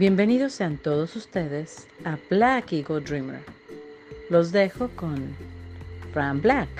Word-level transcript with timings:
Bienvenidos 0.00 0.54
sean 0.54 0.78
todos 0.78 1.14
ustedes 1.14 1.86
a 2.06 2.16
Black 2.30 2.72
Eagle 2.72 3.02
Dreamer. 3.02 3.42
Los 4.30 4.50
dejo 4.50 4.88
con 4.96 5.36
Fran 6.14 6.40
Black. 6.40 6.70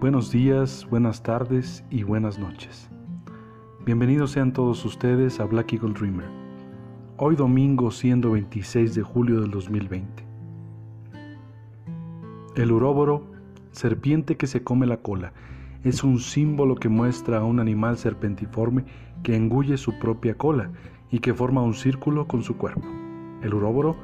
Buenos 0.00 0.32
días, 0.32 0.84
buenas 0.90 1.22
tardes 1.22 1.84
y 1.90 2.02
buenas 2.02 2.40
noches. 2.40 2.90
Bienvenidos 3.86 4.32
sean 4.32 4.52
todos 4.52 4.84
ustedes 4.84 5.38
a 5.38 5.44
Black 5.44 5.74
Eagle 5.74 5.92
Dreamer. 5.92 6.47
Hoy 7.20 7.34
domingo 7.34 7.90
siendo 7.90 8.30
26 8.30 8.94
de 8.94 9.02
julio 9.02 9.40
del 9.40 9.50
2020. 9.50 10.24
El 12.54 12.70
uróboro, 12.72 13.26
serpiente 13.72 14.36
que 14.36 14.46
se 14.46 14.62
come 14.62 14.86
la 14.86 14.98
cola, 14.98 15.32
es 15.82 16.04
un 16.04 16.20
símbolo 16.20 16.76
que 16.76 16.88
muestra 16.88 17.38
a 17.38 17.44
un 17.44 17.58
animal 17.58 17.98
serpentiforme 17.98 18.84
que 19.22 19.34
engulle 19.34 19.76
su 19.78 19.98
propia 19.98 20.36
cola 20.36 20.70
y 21.10 21.18
que 21.18 21.34
forma 21.34 21.60
un 21.60 21.74
círculo 21.74 22.28
con 22.28 22.42
su 22.42 22.56
cuerpo. 22.56 22.86
El 23.42 23.52
uróboro 23.52 23.96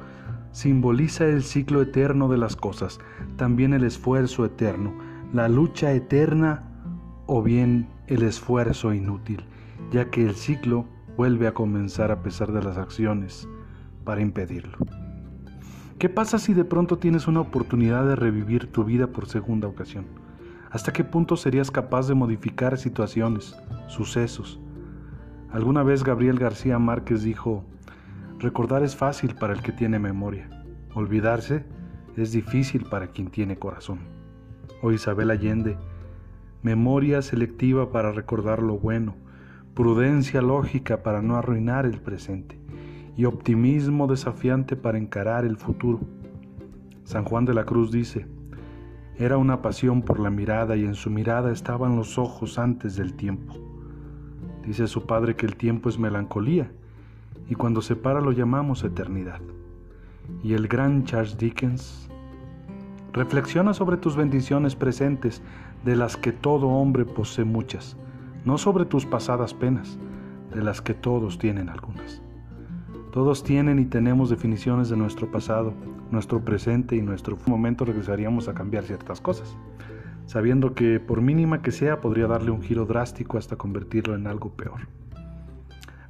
simboliza 0.51 1.25
el 1.25 1.43
ciclo 1.43 1.81
eterno 1.81 2.27
de 2.27 2.37
las 2.37 2.57
cosas, 2.57 2.99
también 3.37 3.73
el 3.73 3.85
esfuerzo 3.85 4.43
eterno, 4.43 4.93
la 5.31 5.47
lucha 5.47 5.93
eterna 5.93 6.63
o 7.27 7.41
bien 7.41 7.87
el 8.07 8.23
esfuerzo 8.23 8.93
inútil 8.93 9.45
ya 9.91 10.09
que 10.09 10.23
el 10.23 10.35
ciclo 10.35 10.85
vuelve 11.17 11.47
a 11.47 11.53
comenzar 11.53 12.11
a 12.11 12.21
pesar 12.21 12.51
de 12.51 12.61
las 12.61 12.77
acciones 12.77 13.47
para 14.03 14.21
impedirlo. 14.21 14.77
¿Qué 15.97 16.09
pasa 16.09 16.39
si 16.39 16.53
de 16.53 16.65
pronto 16.65 16.97
tienes 16.97 17.27
una 17.27 17.39
oportunidad 17.39 18.05
de 18.05 18.15
revivir 18.15 18.71
tu 18.71 18.83
vida 18.83 19.07
por 19.07 19.27
segunda 19.27 19.67
ocasión? 19.67 20.05
¿Hasta 20.69 20.91
qué 20.91 21.05
punto 21.05 21.37
serías 21.37 21.71
capaz 21.71 22.07
de 22.07 22.15
modificar 22.15 22.77
situaciones, 22.77 23.55
sucesos? 23.87 24.59
Alguna 25.51 25.83
vez 25.83 26.03
Gabriel 26.03 26.37
García 26.37 26.79
Márquez 26.79 27.23
dijo, 27.23 27.63
recordar 28.39 28.83
es 28.83 28.95
fácil 28.95 29.35
para 29.35 29.53
el 29.53 29.61
que 29.61 29.71
tiene 29.71 29.99
memoria, 29.99 30.49
olvidarse 30.93 31.65
es 32.17 32.33
difícil 32.33 32.85
para 32.85 33.07
quien 33.07 33.29
tiene 33.29 33.57
corazón. 33.57 33.99
O 34.81 34.91
Isabel 34.91 35.31
Allende, 35.31 35.77
memoria 36.61 37.21
selectiva 37.21 37.91
para 37.91 38.11
recordar 38.11 38.61
lo 38.61 38.77
bueno, 38.77 39.15
prudencia 39.75 40.41
lógica 40.41 41.03
para 41.03 41.21
no 41.21 41.35
arruinar 41.35 41.85
el 41.85 41.99
presente 41.99 42.57
y 43.17 43.25
optimismo 43.25 44.07
desafiante 44.07 44.77
para 44.77 44.97
encarar 44.97 45.43
el 45.43 45.57
futuro. 45.57 45.99
San 47.03 47.25
Juan 47.25 47.43
de 47.43 47.53
la 47.53 47.65
Cruz 47.65 47.91
dice, 47.91 48.25
era 49.17 49.37
una 49.37 49.61
pasión 49.61 50.01
por 50.01 50.21
la 50.21 50.29
mirada 50.29 50.77
y 50.77 50.85
en 50.85 50.95
su 50.95 51.09
mirada 51.09 51.51
estaban 51.51 51.97
los 51.97 52.17
ojos 52.17 52.57
antes 52.57 52.95
del 52.95 53.15
tiempo. 53.15 53.53
Dice 54.65 54.87
su 54.87 55.05
padre 55.05 55.35
que 55.35 55.45
el 55.45 55.57
tiempo 55.57 55.89
es 55.89 55.99
melancolía 55.99 56.71
y 57.49 57.55
cuando 57.55 57.81
se 57.81 57.97
para 57.97 58.21
lo 58.21 58.31
llamamos 58.31 58.81
eternidad. 58.85 59.41
Y 60.41 60.53
el 60.53 60.69
gran 60.69 61.03
Charles 61.03 61.37
Dickens 61.37 62.09
reflexiona 63.11 63.73
sobre 63.73 63.97
tus 63.97 64.15
bendiciones 64.15 64.73
presentes, 64.73 65.41
de 65.83 65.97
las 65.97 66.15
que 66.15 66.31
todo 66.31 66.67
hombre 66.67 67.05
posee 67.05 67.45
muchas 67.45 67.97
no 68.45 68.57
sobre 68.57 68.85
tus 68.85 69.05
pasadas 69.05 69.53
penas, 69.53 69.97
de 70.53 70.63
las 70.63 70.81
que 70.81 70.93
todos 70.93 71.37
tienen 71.37 71.69
algunas. 71.69 72.21
Todos 73.11 73.43
tienen 73.43 73.79
y 73.79 73.85
tenemos 73.85 74.29
definiciones 74.29 74.89
de 74.89 74.97
nuestro 74.97 75.29
pasado, 75.31 75.73
nuestro 76.11 76.43
presente 76.43 76.95
y 76.95 77.01
nuestro 77.01 77.37
momento 77.45 77.85
regresaríamos 77.85 78.47
a 78.47 78.53
cambiar 78.53 78.83
ciertas 78.83 79.19
cosas, 79.19 79.57
sabiendo 80.25 80.73
que 80.73 80.99
por 80.99 81.21
mínima 81.21 81.61
que 81.61 81.71
sea 81.71 82.01
podría 82.01 82.27
darle 82.27 82.51
un 82.51 82.61
giro 82.61 82.85
drástico 82.85 83.37
hasta 83.37 83.55
convertirlo 83.55 84.15
en 84.15 84.27
algo 84.27 84.51
peor. 84.51 84.87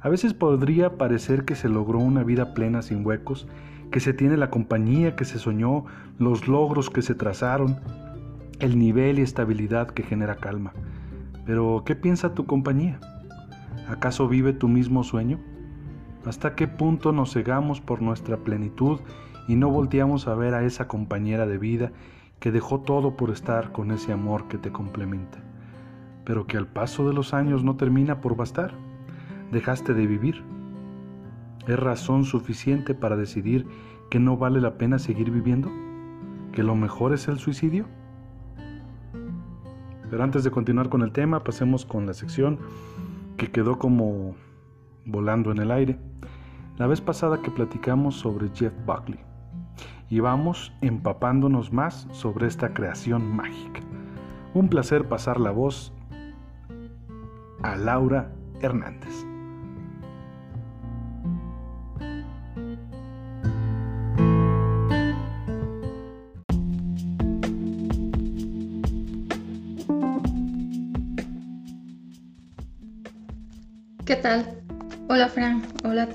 A 0.00 0.08
veces 0.08 0.34
podría 0.34 0.98
parecer 0.98 1.44
que 1.44 1.54
se 1.54 1.68
logró 1.68 1.98
una 1.98 2.22
vida 2.22 2.54
plena 2.54 2.82
sin 2.82 3.04
huecos, 3.04 3.48
que 3.90 4.00
se 4.00 4.12
tiene 4.12 4.36
la 4.36 4.50
compañía 4.50 5.16
que 5.16 5.24
se 5.24 5.38
soñó, 5.38 5.84
los 6.18 6.48
logros 6.48 6.90
que 6.90 7.02
se 7.02 7.14
trazaron, 7.14 7.78
el 8.58 8.78
nivel 8.78 9.18
y 9.18 9.22
estabilidad 9.22 9.88
que 9.88 10.02
genera 10.02 10.36
calma, 10.36 10.72
pero, 11.46 11.84
¿qué 11.86 11.94
piensa 11.94 12.34
tu 12.34 12.44
compañía? 12.44 12.98
¿Acaso 13.88 14.26
vive 14.26 14.52
tu 14.52 14.66
mismo 14.66 15.04
sueño? 15.04 15.38
¿Hasta 16.24 16.56
qué 16.56 16.66
punto 16.66 17.12
nos 17.12 17.32
cegamos 17.32 17.80
por 17.80 18.02
nuestra 18.02 18.38
plenitud 18.38 18.98
y 19.46 19.54
no 19.54 19.70
volteamos 19.70 20.26
a 20.26 20.34
ver 20.34 20.54
a 20.54 20.64
esa 20.64 20.88
compañera 20.88 21.46
de 21.46 21.56
vida 21.56 21.92
que 22.40 22.50
dejó 22.50 22.80
todo 22.80 23.16
por 23.16 23.30
estar 23.30 23.70
con 23.70 23.92
ese 23.92 24.12
amor 24.12 24.48
que 24.48 24.58
te 24.58 24.72
complementa, 24.72 25.38
pero 26.24 26.48
que 26.48 26.56
al 26.56 26.66
paso 26.66 27.06
de 27.06 27.14
los 27.14 27.32
años 27.32 27.62
no 27.62 27.76
termina 27.76 28.20
por 28.20 28.34
bastar? 28.34 28.74
Dejaste 29.52 29.94
de 29.94 30.06
vivir. 30.08 30.42
¿Es 31.68 31.78
razón 31.78 32.24
suficiente 32.24 32.94
para 32.94 33.16
decidir 33.16 33.68
que 34.10 34.18
no 34.18 34.36
vale 34.36 34.60
la 34.60 34.78
pena 34.78 34.98
seguir 34.98 35.30
viviendo? 35.30 35.70
¿Que 36.50 36.64
lo 36.64 36.74
mejor 36.74 37.14
es 37.14 37.28
el 37.28 37.38
suicidio? 37.38 37.86
Pero 40.10 40.22
antes 40.22 40.44
de 40.44 40.50
continuar 40.50 40.88
con 40.88 41.02
el 41.02 41.12
tema, 41.12 41.42
pasemos 41.42 41.84
con 41.84 42.06
la 42.06 42.14
sección 42.14 42.58
que 43.36 43.50
quedó 43.50 43.78
como 43.78 44.34
volando 45.04 45.50
en 45.50 45.58
el 45.58 45.70
aire. 45.70 45.98
La 46.78 46.86
vez 46.86 47.00
pasada 47.00 47.42
que 47.42 47.50
platicamos 47.50 48.16
sobre 48.16 48.48
Jeff 48.54 48.72
Buckley 48.86 49.18
y 50.08 50.20
vamos 50.20 50.72
empapándonos 50.80 51.72
más 51.72 52.06
sobre 52.12 52.46
esta 52.46 52.72
creación 52.72 53.34
mágica. 53.34 53.80
Un 54.54 54.68
placer 54.68 55.08
pasar 55.08 55.40
la 55.40 55.50
voz 55.50 55.92
a 57.62 57.76
Laura 57.76 58.32
Hernández. 58.60 59.26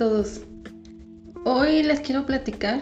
Todos. 0.01 0.41
Hoy 1.45 1.83
les 1.83 1.99
quiero 1.99 2.25
platicar 2.25 2.81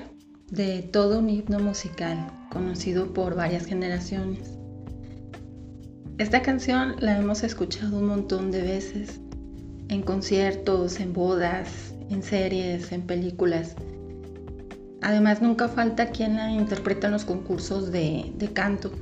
de 0.51 0.83
todo 0.83 1.19
un 1.19 1.29
himno 1.29 1.59
musical 1.59 2.31
conocido 2.49 3.13
por 3.13 3.35
varias 3.35 3.65
generaciones. 3.65 4.57
Esta 6.17 6.41
canción 6.41 6.95
la 7.01 7.17
hemos 7.17 7.43
escuchado 7.43 7.99
un 7.99 8.05
montón 8.05 8.51
de 8.51 8.61
veces, 8.61 9.19
en 9.89 10.01
conciertos, 10.01 11.01
en 11.01 11.11
bodas, 11.11 11.93
en 12.09 12.23
series, 12.23 12.89
en 12.93 13.01
películas. 13.01 13.75
Además, 15.01 15.41
nunca 15.41 15.67
falta 15.67 16.11
quien 16.11 16.37
la 16.37 16.49
interpreta 16.49 17.07
en 17.07 17.11
los 17.11 17.25
concursos 17.25 17.91
de, 17.91 18.31
de 18.37 18.53
canto. 18.53 18.93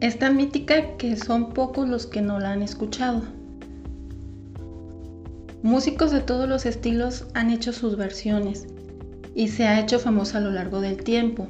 Es 0.00 0.18
tan 0.18 0.38
mítica 0.38 0.96
que 0.96 1.16
son 1.16 1.52
pocos 1.52 1.86
los 1.86 2.06
que 2.06 2.22
no 2.22 2.40
la 2.40 2.52
han 2.52 2.62
escuchado. 2.62 3.41
Músicos 5.62 6.10
de 6.10 6.20
todos 6.20 6.48
los 6.48 6.66
estilos 6.66 7.26
han 7.34 7.50
hecho 7.50 7.72
sus 7.72 7.96
versiones 7.96 8.66
y 9.32 9.46
se 9.46 9.64
ha 9.64 9.78
hecho 9.78 10.00
famosa 10.00 10.38
a 10.38 10.40
lo 10.40 10.50
largo 10.50 10.80
del 10.80 11.04
tiempo. 11.04 11.46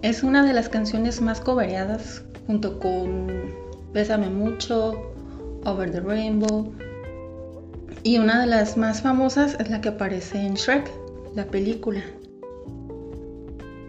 Es 0.00 0.22
una 0.22 0.44
de 0.44 0.52
las 0.52 0.68
canciones 0.68 1.20
más 1.20 1.40
cobereadas 1.40 2.22
junto 2.46 2.78
con 2.78 3.26
Bésame 3.92 4.30
mucho, 4.30 5.12
Over 5.64 5.90
the 5.90 5.98
Rainbow 5.98 6.72
y 8.04 8.18
una 8.18 8.40
de 8.40 8.46
las 8.46 8.76
más 8.76 9.02
famosas 9.02 9.56
es 9.58 9.68
la 9.70 9.80
que 9.80 9.88
aparece 9.88 10.38
en 10.38 10.54
Shrek, 10.54 10.88
la 11.34 11.46
película. 11.46 12.04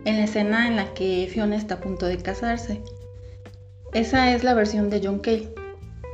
En 0.05 0.17
la 0.17 0.23
escena 0.23 0.67
en 0.67 0.77
la 0.77 0.95
que 0.95 1.29
Fiona 1.31 1.57
está 1.57 1.75
a 1.75 1.79
punto 1.79 2.07
de 2.07 2.17
casarse. 2.17 2.81
Esa 3.93 4.33
es 4.33 4.43
la 4.43 4.55
versión 4.55 4.89
de 4.89 4.99
John 5.03 5.19
Cale 5.19 5.60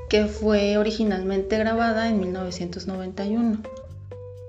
que 0.09 0.25
fue 0.25 0.77
originalmente 0.77 1.57
grabada 1.57 2.07
en 2.07 2.19
1991, 2.19 3.61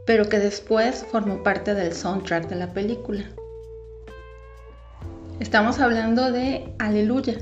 pero 0.07 0.29
que 0.29 0.39
después 0.39 1.05
formó 1.11 1.43
parte 1.43 1.75
del 1.75 1.93
soundtrack 1.93 2.49
de 2.49 2.57
la 2.57 2.73
película. 2.73 3.25
Estamos 5.41 5.81
hablando 5.81 6.31
de 6.31 6.73
Aleluya, 6.79 7.39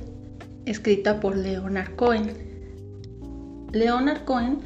escrita 0.64 1.20
por 1.20 1.36
Leonard 1.36 1.94
Cohen. 1.96 2.32
Leonard 3.72 4.24
Cohen 4.24 4.60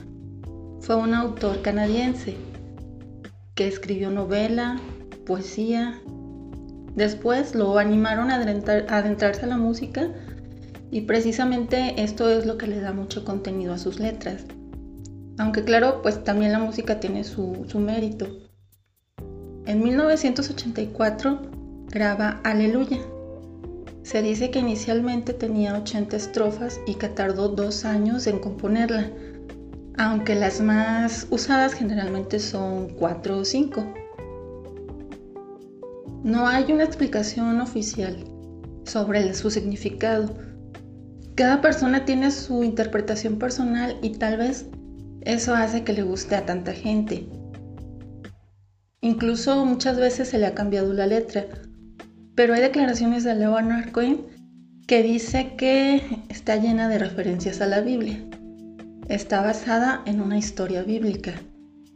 fue 0.81 0.97
un 0.97 1.15
autor 1.15 1.63
canadiense 1.63 2.37
que 3.57 3.67
escribió 3.67 4.11
novela, 4.11 4.81
poesía. 5.27 6.01
Después 6.95 7.55
lo 7.55 7.79
animaron 7.79 8.31
a 8.31 8.37
adentrarse 8.37 9.45
a 9.45 9.49
la 9.49 9.57
música 9.57 10.11
y 10.91 11.03
precisamente 11.03 12.03
esto 12.03 12.29
es 12.31 12.47
lo 12.47 12.59
que 12.59 12.67
le 12.67 12.81
da 12.81 12.93
mucho 12.93 13.25
contenido 13.25 13.73
a 13.73 13.79
sus 13.79 14.01
letras. 14.01 14.45
Aunque 15.39 15.65
claro, 15.65 16.03
pues 16.03 16.23
también 16.25 16.53
la 16.53 16.59
música 16.59 17.01
tiene 17.01 17.25
su, 17.25 17.67
mérito. 17.79 18.27
En 19.67 19.83
1984 19.83 21.41
graba 21.89 22.41
Aleluya. 22.45 22.99
Se 24.03 24.23
dice 24.23 24.51
que 24.51 24.59
inicialmente 24.59 25.33
tenía 25.33 25.79
80 25.79 26.17
estrofas 26.17 26.81
y 26.87 26.95
que 26.95 27.09
tardó 27.09 27.49
dos 27.49 27.85
años 27.85 28.27
en 28.27 28.39
componerla, 28.39 29.11
aunque 29.97 30.35
las 30.35 30.61
más 30.61 31.27
usadas 31.31 31.75
generalmente 31.75 32.39
son 32.41 32.89
4 32.99 33.39
o 33.39 33.45
5. 33.45 33.95
No 36.25 36.49
hay 36.49 36.71
una 36.73 36.85
explicación 36.85 37.61
oficial 37.61 38.25
sobre 38.85 39.33
su 39.35 39.51
significado. 39.51 40.50
Cada 41.35 41.61
persona 41.61 42.05
tiene 42.05 42.31
su 42.31 42.65
interpretación 42.65 43.39
personal 43.39 43.97
y 44.03 44.11
tal 44.11 44.37
vez 44.37 44.67
eso 45.23 45.55
hace 45.55 45.85
que 45.85 45.93
le 45.93 46.03
guste 46.03 46.37
a 46.37 46.47
tanta 46.47 46.73
gente. 46.73 47.27
Incluso 49.01 49.65
muchas 49.65 49.97
veces 49.97 50.29
se 50.29 50.39
le 50.39 50.47
ha 50.47 50.55
cambiado 50.55 50.93
la 50.93 51.07
letra, 51.07 51.47
pero 52.35 52.55
hay 52.55 52.61
declaraciones 52.61 53.25
de 53.25 53.35
Leonard 53.35 53.93
Cohen 53.93 54.27
que 54.87 55.03
dice 55.03 55.55
que 55.57 56.03
está 56.29 56.57
llena 56.57 56.89
de 56.89 56.99
referencias 56.99 57.61
a 57.61 57.67
la 57.67 57.81
Biblia. 57.81 58.19
Está 59.09 59.41
basada 59.41 60.03
en 60.05 60.21
una 60.21 60.37
historia 60.37 60.83
bíblica, 60.83 61.33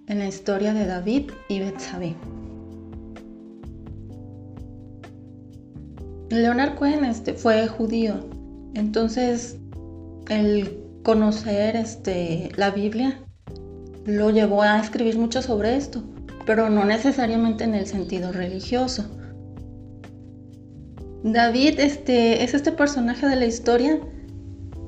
en 0.06 0.18
la 0.18 0.26
historia 0.26 0.72
de 0.72 0.86
David 0.86 1.30
y 1.48 1.60
Betsabé. 1.60 2.14
Leonard 6.30 6.74
Cohen 6.76 7.04
este, 7.04 7.34
fue 7.34 7.66
judío, 7.68 8.28
entonces 8.74 9.56
el 10.28 10.78
conocer 11.02 11.76
este, 11.76 12.50
la 12.56 12.70
Biblia 12.70 13.18
lo 14.06 14.30
llevó 14.30 14.62
a 14.62 14.80
escribir 14.80 15.18
mucho 15.18 15.42
sobre 15.42 15.76
esto, 15.76 16.02
pero 16.46 16.68
no 16.70 16.84
necesariamente 16.84 17.64
en 17.64 17.74
el 17.74 17.86
sentido 17.86 18.32
religioso. 18.32 19.04
David 21.22 21.80
este, 21.80 22.44
es 22.44 22.52
este 22.52 22.72
personaje 22.72 23.26
de 23.26 23.36
la 23.36 23.46
historia 23.46 23.98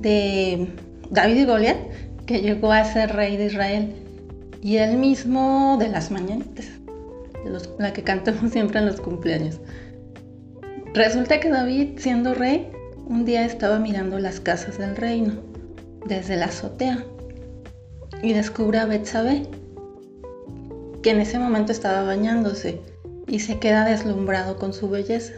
de 0.01 0.69
David 1.11 1.37
y 1.37 1.45
Goliat 1.45 1.79
que 2.27 2.41
llegó 2.41 2.73
a 2.73 2.85
ser 2.85 3.15
rey 3.15 3.37
de 3.37 3.47
Israel 3.47 3.95
y 4.63 4.77
él 4.77 4.99
mismo 4.99 5.77
de 5.79 5.89
las 5.89 6.11
mañanitas, 6.11 6.67
la 7.79 7.93
que 7.93 8.03
cantamos 8.03 8.51
siempre 8.53 8.81
en 8.81 8.87
los 8.87 9.01
cumpleaños. 9.01 9.61
Resulta 10.93 11.41
que 11.41 11.51
David, 11.51 11.99
siendo 11.99 12.35
rey, 12.35 12.69
un 13.07 13.25
día 13.25 13.45
estaba 13.45 13.79
mirando 13.79 14.19
las 14.19 14.41
casas 14.41 14.79
del 14.79 14.97
reino 14.97 15.35
desde 16.07 16.37
la 16.37 16.47
azotea 16.47 17.05
y 18.21 18.33
descubre 18.33 18.79
a 18.79 18.87
Betsabé, 18.87 19.47
que 21.03 21.11
en 21.11 21.21
ese 21.21 21.39
momento 21.39 21.71
estaba 21.71 22.03
bañándose 22.03 22.81
y 23.29 23.41
se 23.41 23.59
queda 23.61 23.85
deslumbrado 23.85 24.57
con 24.57 24.73
su 24.73 24.89
belleza. 24.89 25.35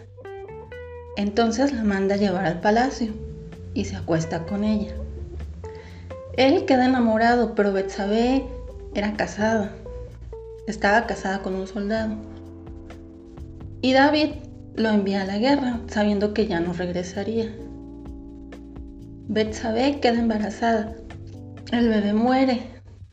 Entonces 1.17 1.73
la 1.73 1.85
manda 1.85 2.15
a 2.15 2.19
llevar 2.19 2.47
al 2.47 2.61
palacio 2.61 3.13
y 3.75 3.85
se 3.85 3.97
acuesta 3.97 4.47
con 4.47 4.65
ella. 4.65 4.95
Él 6.37 6.65
queda 6.65 6.87
enamorado, 6.87 7.55
pero 7.55 7.73
Betsabé 7.73 8.47
era 8.95 9.15
casada. 9.15 9.73
Estaba 10.67 11.07
casada 11.07 11.43
con 11.43 11.55
un 11.55 11.67
soldado. 11.67 12.15
Y 13.83 13.93
David 13.93 14.48
lo 14.79 14.91
envía 14.91 15.23
a 15.23 15.27
la 15.27 15.39
guerra, 15.39 15.81
sabiendo 15.89 16.33
que 16.33 16.47
ya 16.47 16.61
no 16.61 16.73
regresaría. 16.73 17.53
Betsabé 19.29 20.01
queda 20.01 20.21
embarazada. 20.21 20.95
El 21.73 21.89
bebé 21.89 22.15
muere. 22.15 22.63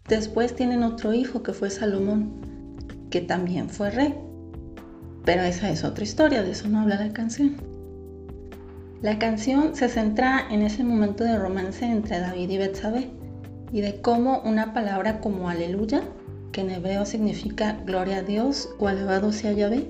Después 0.07 0.55
tienen 0.55 0.83
otro 0.83 1.13
hijo 1.13 1.43
que 1.43 1.53
fue 1.53 1.69
Salomón, 1.69 2.31
que 3.09 3.21
también 3.21 3.69
fue 3.69 3.89
rey. 3.89 4.13
Pero 5.25 5.41
esa 5.41 5.71
es 5.71 5.83
otra 5.83 6.03
historia, 6.03 6.43
de 6.43 6.51
eso 6.51 6.67
no 6.67 6.81
habla 6.81 7.03
la 7.03 7.11
canción. 7.11 7.55
La 9.01 9.19
canción 9.19 9.75
se 9.75 9.89
centra 9.89 10.47
en 10.49 10.61
ese 10.61 10.83
momento 10.83 11.23
de 11.23 11.37
romance 11.37 11.85
entre 11.85 12.19
David 12.19 12.49
y 12.49 12.57
Betsabé 12.57 13.09
y 13.71 13.81
de 13.81 13.99
cómo 14.01 14.41
una 14.45 14.73
palabra 14.73 15.19
como 15.19 15.49
aleluya, 15.49 16.03
que 16.51 16.61
en 16.61 16.69
hebreo 16.69 17.05
significa 17.05 17.77
gloria 17.85 18.17
a 18.17 18.21
Dios 18.21 18.69
o 18.79 18.87
alabado 18.87 19.33
sea 19.33 19.51
Yahvé, 19.51 19.89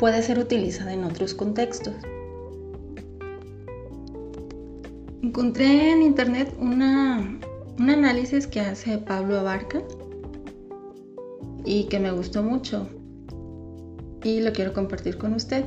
puede 0.00 0.22
ser 0.22 0.38
utilizada 0.38 0.94
en 0.94 1.04
otros 1.04 1.34
contextos. 1.34 1.94
Encontré 5.22 5.92
en 5.92 6.02
internet 6.02 6.56
un 6.58 6.82
análisis 7.78 8.46
que 8.46 8.60
hace 8.60 8.96
Pablo 8.96 9.38
Abarca 9.38 9.82
y 11.66 11.84
que 11.84 12.00
me 12.00 12.10
gustó 12.12 12.42
mucho 12.42 12.88
y 14.24 14.40
lo 14.40 14.52
quiero 14.54 14.72
compartir 14.72 15.18
con 15.18 15.34
usted, 15.34 15.66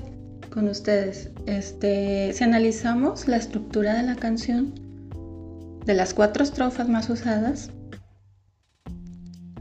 con 0.52 0.68
ustedes. 0.68 1.30
Este, 1.46 2.34
si 2.34 2.44
analizamos 2.44 3.28
la 3.28 3.38
estructura 3.38 3.94
de 3.94 4.02
la 4.02 4.16
canción, 4.16 4.74
de 5.86 5.94
las 5.94 6.16
cuatro 6.16 6.44
estrofas 6.44 6.90
más 6.90 7.08
usadas, 7.08 7.70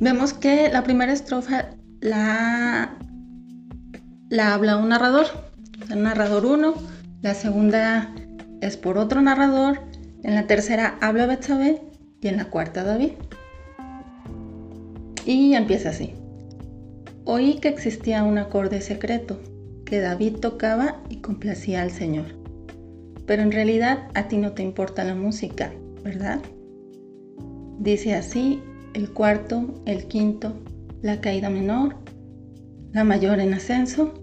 vemos 0.00 0.32
que 0.32 0.70
la 0.70 0.82
primera 0.82 1.12
estrofa 1.12 1.68
la 2.00 2.96
la 4.32 4.54
habla 4.54 4.78
un 4.78 4.88
narrador, 4.88 5.26
el 5.90 6.02
narrador 6.02 6.46
1, 6.46 6.72
la 7.20 7.34
segunda 7.34 8.14
es 8.62 8.78
por 8.78 8.96
otro 8.96 9.20
narrador, 9.20 9.80
en 10.22 10.34
la 10.34 10.46
tercera 10.46 10.96
habla 11.02 11.26
Betsabé 11.26 11.82
y 12.22 12.28
en 12.28 12.38
la 12.38 12.46
cuarta 12.46 12.82
David. 12.82 13.10
Y 15.26 15.52
empieza 15.52 15.90
así. 15.90 16.14
Oí 17.26 17.58
que 17.60 17.68
existía 17.68 18.24
un 18.24 18.38
acorde 18.38 18.80
secreto 18.80 19.38
que 19.84 20.00
David 20.00 20.36
tocaba 20.36 21.02
y 21.10 21.16
complacía 21.16 21.82
al 21.82 21.90
Señor. 21.90 22.24
Pero 23.26 23.42
en 23.42 23.52
realidad 23.52 24.08
a 24.14 24.28
ti 24.28 24.38
no 24.38 24.52
te 24.52 24.62
importa 24.62 25.04
la 25.04 25.14
música, 25.14 25.74
¿verdad? 26.02 26.40
Dice 27.80 28.14
así 28.14 28.62
el 28.94 29.10
cuarto, 29.10 29.82
el 29.84 30.06
quinto, 30.06 30.54
la 31.02 31.20
caída 31.20 31.50
menor, 31.50 31.96
la 32.94 33.04
mayor 33.04 33.38
en 33.38 33.52
ascenso 33.52 34.21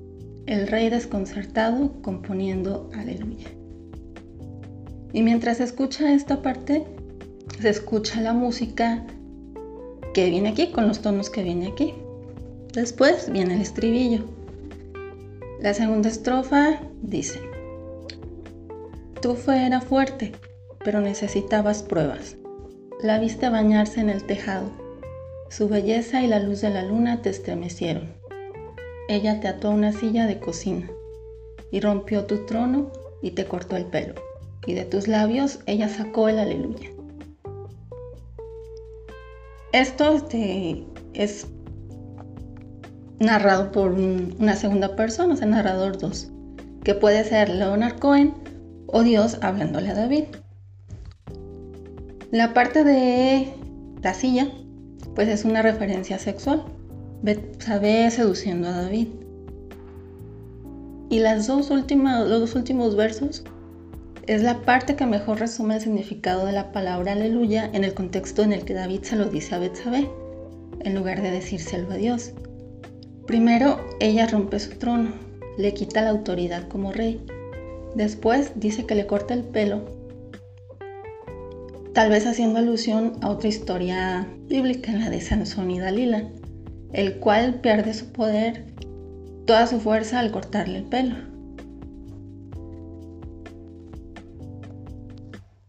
el 0.49 0.67
rey 0.67 0.89
desconcertado 0.89 2.01
componiendo 2.01 2.89
aleluya. 2.95 3.49
Y 5.13 5.21
mientras 5.21 5.57
se 5.57 5.63
escucha 5.63 6.11
esta 6.11 6.41
parte, 6.41 6.85
se 7.61 7.69
escucha 7.69 8.19
la 8.19 8.33
música 8.33 9.05
que 10.15 10.31
viene 10.31 10.49
aquí, 10.49 10.71
con 10.71 10.87
los 10.87 11.01
tonos 11.01 11.29
que 11.29 11.43
viene 11.43 11.67
aquí. 11.67 11.93
Después 12.73 13.31
viene 13.31 13.55
el 13.55 13.61
estribillo. 13.61 14.25
La 15.61 15.75
segunda 15.75 16.09
estrofa 16.09 16.79
dice, 17.03 17.39
Tu 19.21 19.35
fe 19.35 19.67
era 19.67 19.81
fuerte, 19.81 20.31
pero 20.83 20.99
necesitabas 20.99 21.83
pruebas. 21.83 22.37
La 23.03 23.19
viste 23.19 23.49
bañarse 23.49 23.99
en 24.01 24.09
el 24.09 24.23
tejado. 24.23 24.71
Su 25.51 25.69
belleza 25.69 26.23
y 26.23 26.27
la 26.27 26.39
luz 26.39 26.61
de 26.61 26.71
la 26.71 26.81
luna 26.81 27.21
te 27.21 27.29
estremecieron 27.29 28.18
ella 29.09 29.39
te 29.39 29.47
ató 29.47 29.69
a 29.69 29.71
una 29.71 29.91
silla 29.91 30.27
de 30.27 30.39
cocina 30.39 30.89
y 31.71 31.79
rompió 31.81 32.25
tu 32.25 32.45
trono 32.45 32.91
y 33.23 33.31
te 33.31 33.45
cortó 33.45 33.75
el 33.75 33.85
pelo. 33.85 34.13
Y 34.65 34.75
de 34.75 34.85
tus 34.85 35.07
labios 35.07 35.59
ella 35.65 35.89
sacó 35.89 36.29
el 36.29 36.37
aleluya. 36.37 36.89
Esto 39.73 40.13
este, 40.13 40.85
es 41.13 41.47
narrado 43.19 43.71
por 43.71 43.91
una 43.91 44.55
segunda 44.55 44.95
persona, 44.95 45.33
o 45.33 45.37
sea, 45.37 45.47
narrador 45.47 45.97
2, 45.97 46.31
que 46.83 46.93
puede 46.93 47.23
ser 47.23 47.49
Leonard 47.49 47.99
Cohen 47.99 48.33
o 48.85 49.01
Dios 49.01 49.39
hablándole 49.41 49.89
a 49.89 49.95
David. 49.95 50.25
La 52.31 52.53
parte 52.53 52.83
de 52.83 53.53
la 54.03 54.13
silla, 54.13 54.49
pues 55.15 55.27
es 55.27 55.45
una 55.45 55.63
referencia 55.63 56.19
sexual, 56.19 56.63
Betsabé 57.21 58.09
seduciendo 58.11 58.69
a 58.69 58.83
David. 58.83 59.09
Y 61.09 61.19
las 61.19 61.47
dos 61.47 61.69
últimas, 61.69 62.27
los 62.29 62.39
dos 62.39 62.55
últimos 62.55 62.95
versos 62.95 63.43
es 64.25 64.41
la 64.41 64.61
parte 64.61 64.95
que 64.95 65.05
mejor 65.05 65.39
resume 65.39 65.75
el 65.75 65.81
significado 65.81 66.45
de 66.45 66.53
la 66.53 66.71
palabra 66.71 67.11
aleluya 67.11 67.69
en 67.73 67.83
el 67.83 67.93
contexto 67.93 68.43
en 68.43 68.53
el 68.53 68.63
que 68.63 68.73
David 68.73 69.01
se 69.03 69.17
lo 69.17 69.25
dice 69.25 69.55
a 69.55 69.59
Betsabé, 69.59 70.09
en 70.79 70.95
lugar 70.95 71.21
de 71.21 71.31
decírselo 71.31 71.91
a 71.91 71.95
Dios. 71.95 72.31
Primero, 73.27 73.81
ella 73.99 74.27
rompe 74.27 74.57
su 74.59 74.77
trono, 74.77 75.11
le 75.57 75.73
quita 75.73 76.01
la 76.01 76.11
autoridad 76.11 76.69
como 76.69 76.93
rey. 76.93 77.21
Después 77.95 78.53
dice 78.55 78.85
que 78.85 78.95
le 78.95 79.07
corta 79.07 79.33
el 79.33 79.43
pelo, 79.43 79.83
tal 81.93 82.11
vez 82.11 82.25
haciendo 82.25 82.59
alusión 82.59 83.17
a 83.21 83.29
otra 83.29 83.49
historia 83.49 84.25
bíblica, 84.47 84.93
la 84.93 85.09
de 85.09 85.19
Sansón 85.19 85.71
y 85.71 85.79
Dalila 85.79 86.29
el 86.93 87.19
cual 87.19 87.55
pierde 87.61 87.93
su 87.93 88.11
poder, 88.11 88.73
toda 89.45 89.67
su 89.67 89.79
fuerza 89.79 90.19
al 90.19 90.31
cortarle 90.31 90.79
el 90.79 90.85
pelo. 90.85 91.15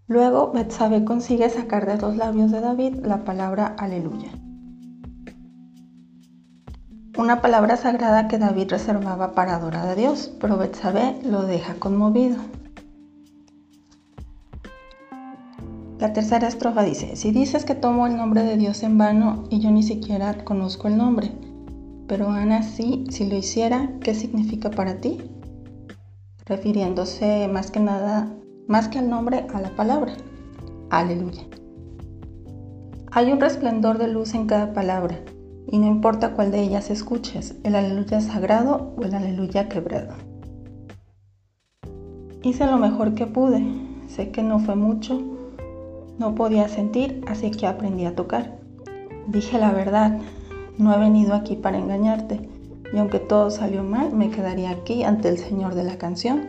Luego 0.07 0.53
Betsabe 0.53 1.05
consigue 1.05 1.49
sacar 1.51 1.87
de 1.87 2.01
los 2.01 2.17
labios 2.17 2.51
de 2.51 2.61
David 2.61 2.97
la 3.05 3.25
palabra 3.25 3.77
aleluya. 3.79 4.31
una 7.21 7.43
palabra 7.43 7.77
sagrada 7.77 8.29
que 8.29 8.39
David 8.39 8.71
reservaba 8.71 9.35
para 9.35 9.57
adorar 9.57 9.87
a 9.87 9.95
Dios, 9.95 10.33
pero 10.41 10.57
Betsabé 10.57 11.19
lo 11.23 11.43
deja 11.43 11.75
conmovido. 11.75 12.39
La 16.01 16.15
tercera 16.15 16.49
estrofa 16.49 16.83
dice, 16.83 17.15
si 17.15 17.31
dices 17.31 17.67
que 17.67 17.75
tomo 17.75 18.07
el 18.07 18.17
nombre 18.17 18.43
de 18.43 18.57
Dios 18.57 18.83
en 18.83 18.97
vano 18.97 19.45
y 19.51 19.61
yo 19.61 19.71
ni 19.71 19.83
siquiera 19.83 20.47
conozco 20.47 20.89
el 20.89 20.97
nombre, 20.97 21.31
pero 22.09 22.31
Ana 22.31 22.63
sí, 22.63 23.05
si 23.11 23.29
lo 23.29 23.37
hiciera, 23.37 23.93
¿qué 24.01 24.15
significa 24.15 24.71
para 24.71 25.03
ti? 25.03 25.19
Refiriéndose 26.47 27.49
más 27.49 27.71
que 27.71 27.81
nada, 27.81 28.35
más 28.67 28.89
que 28.89 28.99
al 28.99 29.11
nombre, 29.11 29.47
a 29.53 29.61
la 29.61 29.77
palabra. 29.77 30.15
Aleluya. 30.89 31.43
Hay 33.13 33.31
un 33.31 33.39
resplendor 33.39 33.99
de 33.99 34.09
luz 34.09 34.33
en 34.33 34.47
cada 34.47 34.73
palabra, 34.73 35.21
y 35.67 35.77
no 35.77 35.87
importa 35.87 36.33
cuál 36.33 36.51
de 36.51 36.63
ellas 36.63 36.89
escuches, 36.89 37.57
el 37.63 37.75
aleluya 37.75 38.23
sagrado 38.23 38.95
o 38.97 39.03
el 39.03 39.15
aleluya 39.15 39.69
quebrado. 39.69 40.15
Hice 42.43 42.65
lo 42.65 42.79
mejor 42.79 43.13
que 43.13 43.27
pude, 43.27 43.63
sé 44.09 44.31
que 44.31 44.43
no 44.43 44.61
fue 44.61 44.77
mucho, 44.77 45.37
no 46.21 46.35
podía 46.35 46.69
sentir, 46.69 47.25
así 47.27 47.51
que 47.51 47.67
aprendí 47.67 48.05
a 48.05 48.15
tocar. 48.15 48.59
Dije 49.27 49.59
la 49.59 49.73
verdad, 49.73 50.19
no 50.77 50.95
he 50.95 50.99
venido 50.99 51.35
aquí 51.35 51.57
para 51.57 51.79
engañarte, 51.79 52.47
y 52.93 52.99
aunque 52.99 53.19
todo 53.19 53.51
salió 53.51 53.83
mal, 53.83 54.13
me 54.13 54.29
quedaría 54.29 54.71
aquí 54.71 55.03
ante 55.03 55.31
el 55.31 55.39
Señor 55.39 55.75
de 55.75 55.83
la 55.83 55.97
canción, 55.97 56.47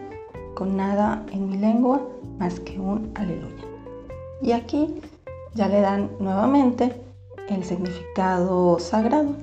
con 0.55 0.75
nada 0.75 1.25
en 1.31 1.47
mi 1.47 1.57
lengua 1.57 2.05
más 2.37 2.59
que 2.59 2.79
un 2.79 3.11
aleluya. 3.15 3.63
Y 4.41 4.51
aquí 4.51 4.95
ya 5.53 5.69
le 5.69 5.79
dan 5.79 6.11
nuevamente 6.19 6.91
el 7.47 7.63
significado 7.63 8.77
sagrado. 8.77 9.35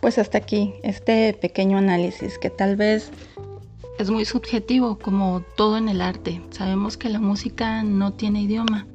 Pues 0.00 0.16
hasta 0.18 0.38
aquí 0.38 0.74
este 0.82 1.34
pequeño 1.34 1.76
análisis 1.76 2.38
que 2.38 2.48
tal 2.48 2.76
vez 2.76 3.10
es 3.98 4.10
muy 4.10 4.24
subjetivo, 4.24 4.98
como 4.98 5.42
todo 5.56 5.76
en 5.76 5.88
el 5.88 6.00
arte. 6.00 6.42
Sabemos 6.50 6.96
que 6.96 7.08
la 7.08 7.20
música 7.20 7.82
no 7.82 8.12
tiene 8.12 8.42
idioma, 8.42 8.86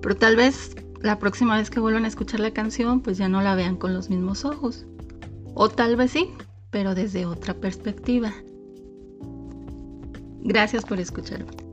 pero 0.00 0.16
tal 0.16 0.36
vez 0.36 0.76
la 1.00 1.18
próxima 1.18 1.56
vez 1.56 1.70
que 1.70 1.80
vuelvan 1.80 2.04
a 2.04 2.08
escuchar 2.08 2.40
la 2.40 2.50
canción, 2.52 3.00
pues 3.00 3.18
ya 3.18 3.28
no 3.28 3.40
la 3.40 3.54
vean 3.54 3.76
con 3.76 3.94
los 3.94 4.10
mismos 4.10 4.44
ojos. 4.44 4.86
O 5.54 5.68
tal 5.68 5.96
vez 5.96 6.12
sí, 6.12 6.30
pero 6.70 6.94
desde 6.94 7.26
otra 7.26 7.54
perspectiva. 7.54 8.32
Gracias 10.42 10.84
por 10.84 11.00
escucharme. 11.00 11.69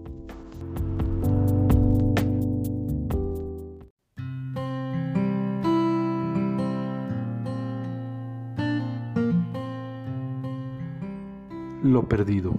Lo 11.94 12.08
perdido. 12.08 12.54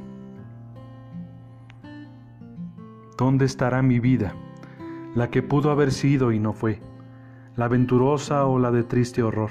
¿Dónde 3.17 3.45
estará 3.45 3.83
mi 3.83 3.99
vida? 3.99 4.35
La 5.15 5.31
que 5.31 5.43
pudo 5.43 5.71
haber 5.71 5.91
sido 5.91 6.31
y 6.33 6.39
no 6.39 6.53
fue, 6.53 6.81
la 7.57 7.65
aventurosa 7.65 8.47
o 8.47 8.59
la 8.59 8.71
de 8.71 8.85
triste 8.85 9.23
horror, 9.23 9.51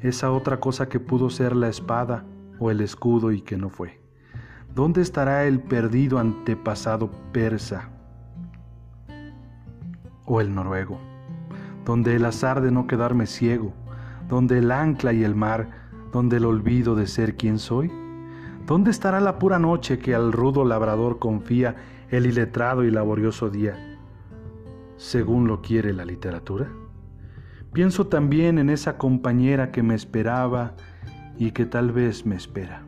esa 0.00 0.30
otra 0.32 0.60
cosa 0.60 0.88
que 0.88 1.00
pudo 1.00 1.28
ser 1.28 1.54
la 1.54 1.68
espada 1.68 2.24
o 2.58 2.70
el 2.70 2.80
escudo 2.80 3.32
y 3.32 3.42
que 3.42 3.56
no 3.56 3.68
fue. 3.68 4.00
¿Dónde 4.74 5.02
estará 5.02 5.44
el 5.44 5.60
perdido 5.60 6.18
antepasado 6.18 7.10
persa 7.32 7.90
o 10.24 10.40
el 10.40 10.54
noruego? 10.54 10.98
Donde 11.84 12.16
el 12.16 12.24
azar 12.24 12.60
de 12.60 12.70
no 12.70 12.86
quedarme 12.86 13.26
ciego, 13.26 13.74
donde 14.28 14.58
el 14.58 14.70
ancla 14.70 15.12
y 15.12 15.24
el 15.24 15.34
mar, 15.34 15.68
donde 16.12 16.36
el 16.36 16.44
olvido 16.44 16.94
de 16.94 17.06
ser 17.06 17.36
quien 17.36 17.58
soy. 17.58 17.90
¿Dónde 18.68 18.90
estará 18.90 19.18
la 19.18 19.38
pura 19.38 19.58
noche 19.58 19.98
que 19.98 20.14
al 20.14 20.30
rudo 20.30 20.62
labrador 20.62 21.18
confía 21.18 21.76
el 22.10 22.26
iletrado 22.26 22.84
y 22.84 22.90
laborioso 22.90 23.48
día, 23.48 23.96
según 24.98 25.48
lo 25.48 25.62
quiere 25.62 25.94
la 25.94 26.04
literatura? 26.04 26.68
Pienso 27.72 28.08
también 28.08 28.58
en 28.58 28.68
esa 28.68 28.98
compañera 28.98 29.70
que 29.70 29.82
me 29.82 29.94
esperaba 29.94 30.74
y 31.38 31.52
que 31.52 31.64
tal 31.64 31.92
vez 31.92 32.26
me 32.26 32.36
espera. 32.36 32.82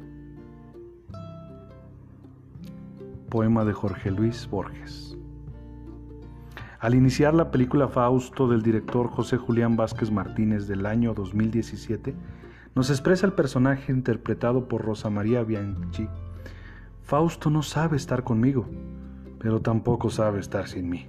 Poema 3.30 3.64
de 3.64 3.72
Jorge 3.72 4.10
Luis 4.10 4.46
Borges. 4.50 5.16
Al 6.78 6.94
iniciar 6.94 7.32
la 7.32 7.50
película 7.50 7.88
Fausto 7.88 8.48
del 8.48 8.60
director 8.60 9.08
José 9.08 9.38
Julián 9.38 9.76
Vázquez 9.76 10.10
Martínez 10.10 10.66
del 10.66 10.84
año 10.84 11.14
2017, 11.14 12.14
nos 12.80 12.88
expresa 12.88 13.26
el 13.26 13.34
personaje 13.34 13.92
interpretado 13.92 14.66
por 14.66 14.82
Rosa 14.82 15.10
María 15.10 15.42
Bianchi. 15.42 16.08
Fausto 17.02 17.50
no 17.50 17.62
sabe 17.62 17.98
estar 17.98 18.24
conmigo, 18.24 18.64
pero 19.38 19.60
tampoco 19.60 20.08
sabe 20.08 20.40
estar 20.40 20.66
sin 20.66 20.88
mí. 20.88 21.06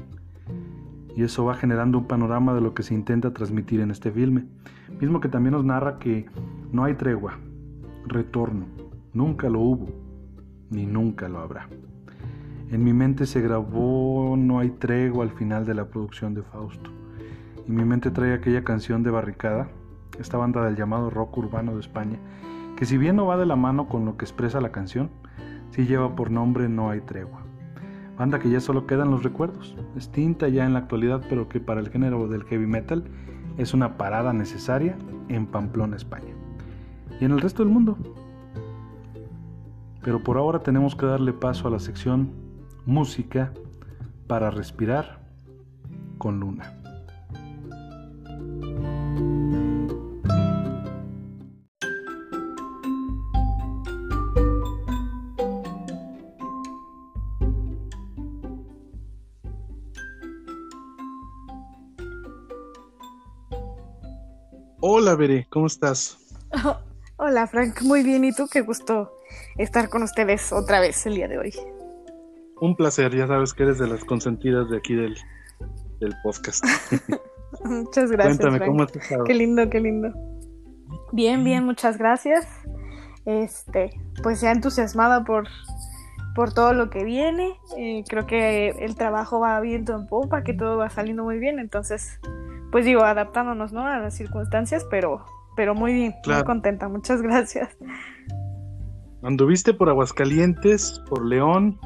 Y 1.16 1.24
eso 1.24 1.46
va 1.46 1.56
generando 1.56 1.98
un 1.98 2.08
panorama 2.08 2.54
de 2.54 2.60
lo 2.60 2.74
que 2.74 2.84
se 2.84 2.94
intenta 2.94 3.32
transmitir 3.32 3.80
en 3.80 3.90
este 3.90 4.12
filme, 4.12 4.48
mismo 5.00 5.22
que 5.22 5.30
también 5.30 5.54
nos 5.54 5.64
narra 5.64 5.98
que 5.98 6.26
no 6.74 6.84
hay 6.84 6.96
tregua, 6.96 7.40
retorno, 8.06 8.66
nunca 9.14 9.48
lo 9.48 9.62
hubo, 9.62 9.88
ni 10.72 10.86
nunca 10.86 11.30
lo 11.30 11.40
habrá. 11.40 11.70
En 12.70 12.84
mi 12.84 12.92
mente 12.92 13.26
se 13.26 13.40
grabó 13.40 14.36
No 14.36 14.60
hay 14.60 14.72
tregua 14.72 15.24
al 15.24 15.32
final 15.32 15.66
de 15.66 15.76
la 15.76 15.86
producción 15.86 16.34
de 16.34 16.44
Fausto, 16.44 16.90
y 17.66 17.72
mi 17.72 17.86
mente 17.86 18.12
trae 18.12 18.34
aquella 18.34 18.66
canción 18.66 19.04
de 19.04 19.12
Barricada, 19.12 19.70
esta 20.22 20.38
banda 20.38 20.64
del 20.64 20.76
llamado 20.76 21.10
rock 21.10 21.38
urbano 21.38 21.74
de 21.74 21.82
España, 21.82 22.18
que 22.78 22.86
si 22.86 22.98
bien 22.98 23.16
no 23.16 23.26
va 23.26 23.38
de 23.38 23.46
la 23.46 23.56
mano 23.56 23.90
con 23.90 24.06
lo 24.06 24.18
que 24.18 24.26
expresa 24.26 24.62
la 24.62 24.72
canción, 24.72 25.10
sí 25.72 25.86
lleva 25.86 26.16
por 26.16 26.32
nombre 26.32 26.70
No 26.70 26.90
hay 26.90 27.02
tregua. 27.02 27.42
Banda 28.18 28.40
que 28.40 28.50
ya 28.50 28.60
solo 28.60 28.86
quedan 28.86 29.12
los 29.12 29.24
recuerdos, 29.24 29.76
extinta 29.96 30.48
ya 30.48 30.66
en 30.66 30.74
la 30.74 30.80
actualidad, 30.80 31.22
pero 31.28 31.50
que 31.50 31.60
para 31.60 31.80
el 31.80 31.90
género 31.90 32.28
del 32.28 32.44
heavy 32.44 32.68
metal 32.68 33.04
es 33.58 33.74
una 33.74 33.98
parada 33.98 34.32
necesaria 34.34 34.96
en 35.28 35.48
Pamplona, 35.48 35.96
España. 35.96 36.34
Y 37.20 37.26
en 37.26 37.32
el 37.32 37.42
resto 37.42 37.64
del 37.64 37.72
mundo. 37.72 37.98
Pero 40.04 40.24
por 40.24 40.38
ahora 40.38 40.60
tenemos 40.60 40.96
que 40.96 41.06
darle 41.06 41.34
paso 41.34 41.68
a 41.68 41.72
la 41.72 41.80
sección 41.80 42.32
Música 42.86 43.54
para 44.28 44.50
respirar 44.50 45.22
con 46.18 46.40
Luna. 46.40 46.81
Hola, 65.12 65.20
Bere, 65.20 65.46
¿cómo 65.50 65.68
estás? 65.68 66.18
hola, 67.18 67.46
Frank, 67.46 67.82
muy 67.82 68.02
bien. 68.02 68.24
¿Y 68.24 68.34
tú? 68.34 68.48
Qué 68.50 68.62
gusto 68.62 69.12
estar 69.58 69.90
con 69.90 70.04
ustedes 70.04 70.54
otra 70.54 70.80
vez 70.80 71.06
el 71.06 71.16
día 71.16 71.28
de 71.28 71.38
hoy. 71.38 71.54
Un 72.62 72.78
placer, 72.78 73.14
ya 73.14 73.28
sabes 73.28 73.54
que 73.54 73.64
eres 73.64 73.78
de 73.78 73.90
las 73.90 74.06
consentidas 74.06 74.70
de 74.70 74.78
aquí 74.78 74.96
del, 74.96 75.18
del 76.00 76.16
podcast. 76.24 76.64
muchas 77.66 78.10
gracias. 78.12 78.38
Cuéntame, 78.38 78.66
¿cómo 78.66 78.84
has 78.84 78.96
estado? 78.96 79.26
Qué 79.26 79.34
lindo, 79.34 79.70
qué 79.70 79.82
lindo. 79.82 80.14
Bien, 81.12 81.44
bien, 81.44 81.66
muchas 81.66 81.98
gracias. 81.98 82.48
Este, 83.26 83.90
pues 84.24 84.40
ya 84.40 84.54
entusiasmada 84.54 85.26
por, 85.26 85.50
por 86.36 86.54
todo 86.54 86.74
lo 86.74 86.90
que 86.90 87.04
viene. 87.04 87.60
Eh, 87.78 88.06
creo 88.08 88.26
que 88.28 88.70
el 88.80 88.96
trabajo 88.96 89.42
va 89.42 89.60
viento 89.60 89.94
en 89.94 90.08
popa, 90.08 90.46
que 90.46 90.54
todo 90.54 90.78
va 90.78 90.90
saliendo 90.90 91.26
muy 91.26 91.38
bien. 91.38 91.60
Entonces, 91.60 92.18
pues 92.72 92.86
digo, 92.86 93.04
adaptándonos, 93.04 93.74
¿no? 93.74 93.86
A 93.86 94.00
las 94.00 94.16
circunstancias, 94.16 94.86
pero, 94.90 95.26
pero 95.56 95.76
muy 95.76 95.94
bien, 95.94 96.16
muy 96.26 96.44
contenta, 96.44 96.88
muchas 96.88 97.22
gracias. 97.22 97.70
Anduviste 99.24 99.74
por 99.74 99.90
Aguascalientes, 99.90 101.02
por 101.08 101.26
León, 101.26 101.80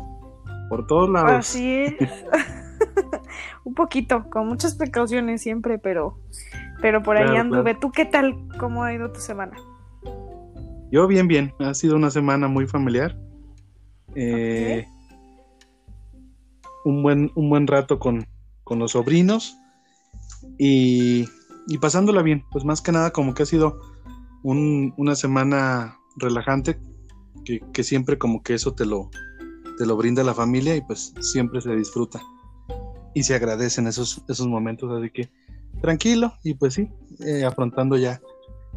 por 0.70 0.88
todos 0.88 1.10
lados. 1.10 1.32
Así 1.32 1.80
es. 1.80 1.96
Un 3.66 3.74
poquito, 3.74 4.30
con 4.30 4.48
muchas 4.48 4.76
precauciones 4.76 5.42
siempre, 5.42 5.80
pero, 5.80 6.20
pero 6.82 7.02
por 7.02 7.18
ahí 7.18 7.36
anduve. 7.36 7.76
¿Tú 7.76 7.92
qué 7.92 8.06
tal? 8.06 8.36
¿Cómo 8.60 8.84
ha 8.84 8.94
ido 8.94 9.12
tu 9.12 9.20
semana? 9.20 9.58
Yo 10.92 11.08
bien, 11.08 11.28
bien. 11.28 11.54
Ha 11.60 11.74
sido 11.74 11.96
una 11.96 12.12
semana 12.12 12.48
muy 12.48 12.68
familiar. 12.68 13.18
Eh, 14.14 14.86
un, 16.86 17.02
buen, 17.02 17.32
un 17.36 17.50
buen 17.50 17.66
rato 17.66 17.98
con, 18.00 18.26
con 18.64 18.80
los 18.80 18.92
sobrinos 18.92 19.58
y, 20.58 21.28
pasándola 21.80 22.22
bien, 22.22 22.46
pues 22.52 22.64
más 22.64 22.82
que 22.82 22.92
nada 22.92 23.12
como 23.12 23.34
que 23.34 23.44
ha 23.44 23.46
sido 23.46 23.80
una 24.44 25.16
semana 25.16 25.98
relajante, 26.18 26.80
que, 27.44 27.84
siempre 27.84 28.18
como 28.18 28.42
que 28.42 28.54
eso 28.54 28.74
te 28.74 28.86
lo, 28.86 29.10
te 29.78 29.86
lo 29.86 29.98
brinda 29.98 30.24
la 30.24 30.34
familia 30.34 30.76
y 30.76 30.82
pues 30.82 31.14
siempre 31.20 31.62
se 31.62 31.76
disfruta 31.76 32.22
y 33.14 33.24
se 33.24 33.36
agradecen 33.36 33.88
esos, 33.88 34.24
esos 34.28 34.48
momentos, 34.48 34.92
así 34.92 35.10
que 35.10 35.30
tranquilo 35.82 36.34
y 36.44 36.54
pues 36.56 36.76
sí, 36.76 36.90
eh, 37.26 37.46
afrontando 37.46 37.98
ya, 37.98 38.22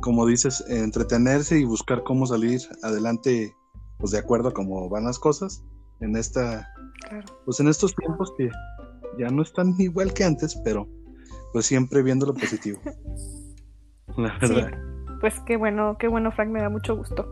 como 0.00 0.26
dices, 0.26 0.64
entretenerse 0.68 1.58
y 1.58 1.64
buscar 1.64 2.02
cómo 2.04 2.26
salir 2.26 2.60
adelante, 2.82 3.54
pues 3.98 4.12
de 4.12 4.18
acuerdo 4.18 4.50
a 4.50 4.54
cómo 4.54 4.88
van 4.88 5.04
las 5.04 5.18
cosas 5.18 5.64
en 6.00 6.16
esta, 6.16 6.68
pues 7.44 7.60
en 7.60 7.68
estos 7.68 7.94
tiempos 7.94 8.32
que 8.38 8.48
ya 9.18 9.28
no 9.28 9.42
están 9.42 9.74
igual 9.78 10.12
que 10.12 10.24
antes, 10.24 10.54
pero 10.64 10.88
pues 11.52 11.66
siempre 11.66 12.02
viendo 12.02 12.26
lo 12.26 12.34
positivo. 12.34 12.80
La 14.16 14.36
verdad. 14.40 14.72
Pues 15.20 15.40
qué 15.40 15.56
bueno, 15.56 15.96
qué 15.98 16.08
bueno, 16.08 16.30
Frank, 16.32 16.50
me 16.50 16.60
da 16.60 16.68
mucho 16.68 16.96
gusto. 16.96 17.26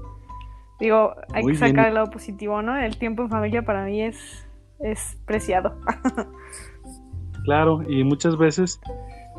Digo, 0.78 1.14
hay 1.32 1.44
que 1.44 1.54
sacar 1.54 1.88
el 1.88 1.94
lado 1.94 2.10
positivo, 2.10 2.60
¿no? 2.60 2.76
El 2.76 2.98
tiempo 2.98 3.22
en 3.22 3.30
familia 3.30 3.64
para 3.64 3.84
mí 3.84 4.02
es, 4.02 4.46
es 4.80 5.16
preciado. 5.24 5.74
claro, 7.44 7.82
y 7.88 8.04
muchas 8.04 8.36
veces 8.36 8.80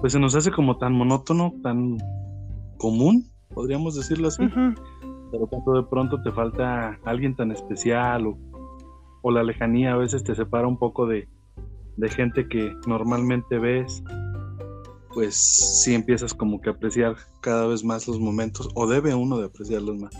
pues 0.01 0.13
se 0.13 0.19
nos 0.19 0.35
hace 0.35 0.51
como 0.51 0.77
tan 0.77 0.93
monótono, 0.93 1.53
tan 1.61 1.97
común, 2.77 3.25
podríamos 3.53 3.95
decirlo 3.95 4.29
así. 4.29 4.47
Pero 5.31 5.47
cuando 5.47 5.73
de 5.81 5.83
pronto 5.83 6.21
te 6.21 6.31
falta 6.31 6.97
alguien 7.03 7.35
tan 7.35 7.51
especial 7.51 8.27
o, 8.27 8.37
o, 9.21 9.31
la 9.31 9.43
lejanía 9.43 9.93
a 9.93 9.97
veces 9.97 10.23
te 10.23 10.35
separa 10.35 10.67
un 10.67 10.77
poco 10.77 11.05
de, 11.05 11.27
de 11.97 12.09
gente 12.09 12.47
que 12.47 12.73
normalmente 12.87 13.59
ves 13.59 14.03
pues 15.17 15.81
sí 15.83 15.95
empiezas 15.95 16.31
como 16.35 16.61
que 16.61 16.69
a 16.69 16.73
apreciar 16.73 17.15
cada 17.41 17.65
vez 17.65 17.83
más 17.83 18.07
los 18.07 18.19
momentos, 18.19 18.69
o 18.75 18.85
debe 18.85 19.15
uno 19.15 19.39
de 19.39 19.47
apreciarlos 19.47 19.97
más. 19.97 20.13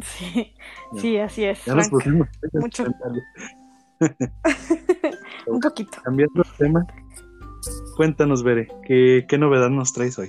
Sí, 0.00 0.54
sí, 0.96 1.18
así 1.18 1.42
es. 1.42 1.64
Ya 1.64 1.74
nos 1.74 1.88
pusimos 1.88 2.28
Mucho. 2.52 2.84
Un 5.48 5.58
poquito. 5.58 5.98
Cambiando 6.04 6.42
el 6.42 6.56
tema, 6.56 6.86
cuéntanos, 7.96 8.44
Bere, 8.44 8.68
¿qué, 8.86 9.26
¿qué, 9.28 9.38
novedad 9.38 9.70
nos 9.70 9.92
traes 9.92 10.20
hoy? 10.20 10.28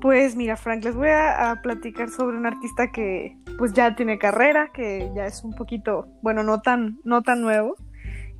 Pues 0.00 0.34
mira, 0.34 0.56
Frank, 0.56 0.82
les 0.84 0.96
voy 0.96 1.08
a, 1.08 1.50
a, 1.50 1.60
platicar 1.60 2.08
sobre 2.08 2.38
un 2.38 2.46
artista 2.46 2.90
que 2.90 3.36
pues 3.58 3.74
ya 3.74 3.94
tiene 3.96 4.18
carrera, 4.18 4.70
que 4.72 5.12
ya 5.14 5.26
es 5.26 5.44
un 5.44 5.52
poquito, 5.52 6.06
bueno, 6.22 6.42
no 6.42 6.62
tan, 6.62 7.00
no 7.04 7.20
tan 7.20 7.42
nuevo, 7.42 7.76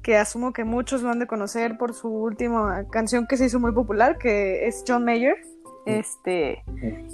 que 0.03 0.17
asumo 0.17 0.53
que 0.53 0.65
muchos 0.65 1.03
lo 1.03 1.11
han 1.11 1.19
de 1.19 1.27
conocer 1.27 1.79
por 1.79 1.95
su 1.95 2.09
última 2.09 2.85
canción 2.91 3.27
que 3.27 3.37
se 3.37 3.47
hizo 3.47 3.61
muy 3.61 3.73
popular, 3.73 4.19
que 4.19 4.67
es 4.67 4.85
John 4.87 5.05
Mayer. 5.05 5.37
Este, 5.85 6.63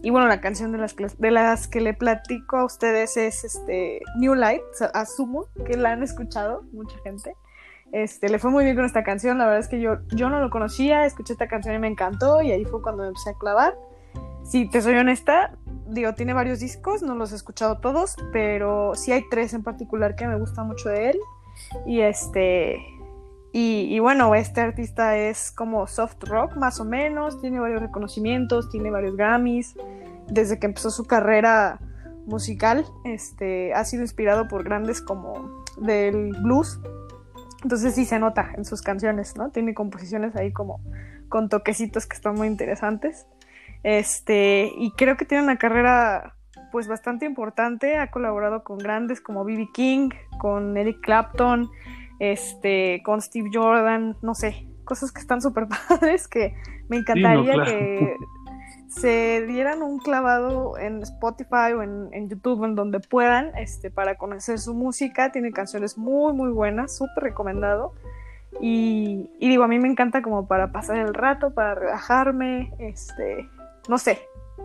y 0.02 0.10
bueno, 0.10 0.26
la 0.26 0.42
canción 0.42 0.72
de 0.72 0.78
las, 0.78 0.94
de 0.96 1.30
las 1.30 1.68
que 1.68 1.80
le 1.80 1.94
platico 1.94 2.58
a 2.58 2.64
ustedes 2.64 3.16
es 3.16 3.44
este 3.44 4.00
New 4.18 4.34
Light, 4.34 4.60
asumo 4.92 5.46
que 5.66 5.76
la 5.76 5.92
han 5.92 6.02
escuchado 6.02 6.62
mucha 6.72 6.98
gente. 7.02 7.34
Este, 7.92 8.28
le 8.28 8.38
fue 8.38 8.50
muy 8.50 8.64
bien 8.64 8.76
con 8.76 8.84
esta 8.84 9.02
canción, 9.02 9.38
la 9.38 9.46
verdad 9.46 9.60
es 9.60 9.68
que 9.68 9.80
yo, 9.80 9.98
yo 10.08 10.28
no 10.28 10.40
lo 10.40 10.50
conocía, 10.50 11.06
escuché 11.06 11.32
esta 11.32 11.48
canción 11.48 11.74
y 11.74 11.78
me 11.78 11.88
encantó 11.88 12.42
y 12.42 12.52
ahí 12.52 12.66
fue 12.66 12.82
cuando 12.82 13.02
me 13.02 13.08
empecé 13.08 13.30
a 13.30 13.34
clavar. 13.34 13.74
Si 14.44 14.68
te 14.68 14.82
soy 14.82 14.94
honesta, 14.94 15.56
digo, 15.86 16.14
tiene 16.14 16.34
varios 16.34 16.60
discos, 16.60 17.02
no 17.02 17.14
los 17.14 17.32
he 17.32 17.36
escuchado 17.36 17.78
todos, 17.78 18.16
pero 18.32 18.94
sí 18.94 19.12
hay 19.12 19.24
tres 19.30 19.54
en 19.54 19.62
particular 19.62 20.14
que 20.14 20.26
me 20.26 20.38
gustan 20.38 20.66
mucho 20.66 20.90
de 20.90 21.10
él. 21.10 21.18
Y 21.86 22.00
este. 22.00 22.78
Y, 23.52 23.98
bueno, 23.98 24.34
este 24.36 24.60
artista 24.60 25.16
es 25.16 25.50
como 25.50 25.86
soft 25.88 26.22
rock, 26.24 26.54
más 26.56 26.78
o 26.78 26.84
menos. 26.84 27.40
Tiene 27.40 27.58
varios 27.58 27.80
reconocimientos, 27.80 28.70
tiene 28.70 28.90
varios 28.90 29.16
Grammys. 29.16 29.74
Desde 30.28 30.60
que 30.60 30.66
empezó 30.66 30.90
su 30.90 31.06
carrera 31.06 31.80
musical, 32.26 32.84
este, 33.04 33.72
ha 33.74 33.84
sido 33.84 34.02
inspirado 34.02 34.46
por 34.46 34.62
grandes 34.62 35.00
como 35.00 35.64
del 35.80 36.36
blues. 36.42 36.78
Entonces 37.62 37.94
sí 37.94 38.04
se 38.04 38.20
nota 38.20 38.52
en 38.56 38.64
sus 38.64 38.82
canciones, 38.82 39.36
¿no? 39.36 39.50
Tiene 39.50 39.74
composiciones 39.74 40.36
ahí 40.36 40.52
como 40.52 40.80
con 41.28 41.48
toquecitos 41.48 42.06
que 42.06 42.14
están 42.14 42.34
muy 42.34 42.46
interesantes. 42.46 43.26
Este, 43.82 44.70
y 44.76 44.92
creo 44.92 45.16
que 45.16 45.24
tiene 45.24 45.42
una 45.42 45.56
carrera 45.56 46.36
pues 46.70 46.88
bastante 46.88 47.26
importante, 47.26 47.96
ha 47.96 48.10
colaborado 48.10 48.64
con 48.64 48.78
grandes 48.78 49.20
como 49.20 49.44
B.B. 49.44 49.68
King, 49.72 50.10
con 50.38 50.76
Eric 50.76 51.00
Clapton, 51.00 51.70
este, 52.18 53.02
con 53.04 53.20
Steve 53.20 53.50
Jordan, 53.52 54.16
no 54.22 54.34
sé, 54.34 54.66
cosas 54.84 55.12
que 55.12 55.20
están 55.20 55.40
súper 55.42 55.68
padres 55.88 56.28
que 56.28 56.54
me 56.88 56.96
encantaría 56.96 57.64
que 57.64 58.16
se 58.88 59.44
dieran 59.46 59.82
un 59.82 59.98
clavado 59.98 60.78
en 60.78 61.02
Spotify 61.02 61.72
o 61.76 61.82
en, 61.82 62.08
en, 62.12 62.28
YouTube, 62.28 62.64
en 62.64 62.74
donde 62.74 63.00
puedan, 63.00 63.54
este, 63.56 63.90
para 63.90 64.16
conocer 64.16 64.58
su 64.58 64.72
música. 64.74 65.30
Tiene 65.30 65.52
canciones 65.52 65.98
muy, 65.98 66.32
muy 66.32 66.50
buenas, 66.50 66.96
súper 66.96 67.24
recomendado. 67.24 67.92
Y, 68.62 69.28
y, 69.38 69.48
digo, 69.48 69.62
a 69.64 69.68
mí 69.68 69.78
me 69.78 69.88
encanta 69.88 70.22
como 70.22 70.48
para 70.48 70.72
pasar 70.72 70.96
el 70.96 71.12
rato, 71.12 71.52
para 71.52 71.74
relajarme, 71.74 72.72
este, 72.78 73.46
no 73.88 73.98
sé, 73.98 74.18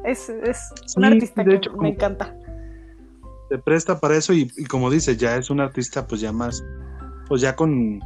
es, 0.03 0.29
es 0.29 0.73
un 0.95 1.05
artista 1.05 1.43
que 1.43 1.59
me 1.79 1.89
encanta. 1.89 2.35
Se 3.49 3.57
presta 3.57 3.99
para 3.99 4.15
eso 4.15 4.33
y, 4.33 4.47
como 4.65 4.89
dice, 4.89 5.15
ya 5.15 5.37
es 5.37 5.49
un 5.49 5.59
artista 5.59 6.07
pues 6.07 6.21
ya 6.21 6.31
más, 6.31 6.63
pues 7.27 7.41
ya 7.41 7.55
con 7.55 7.99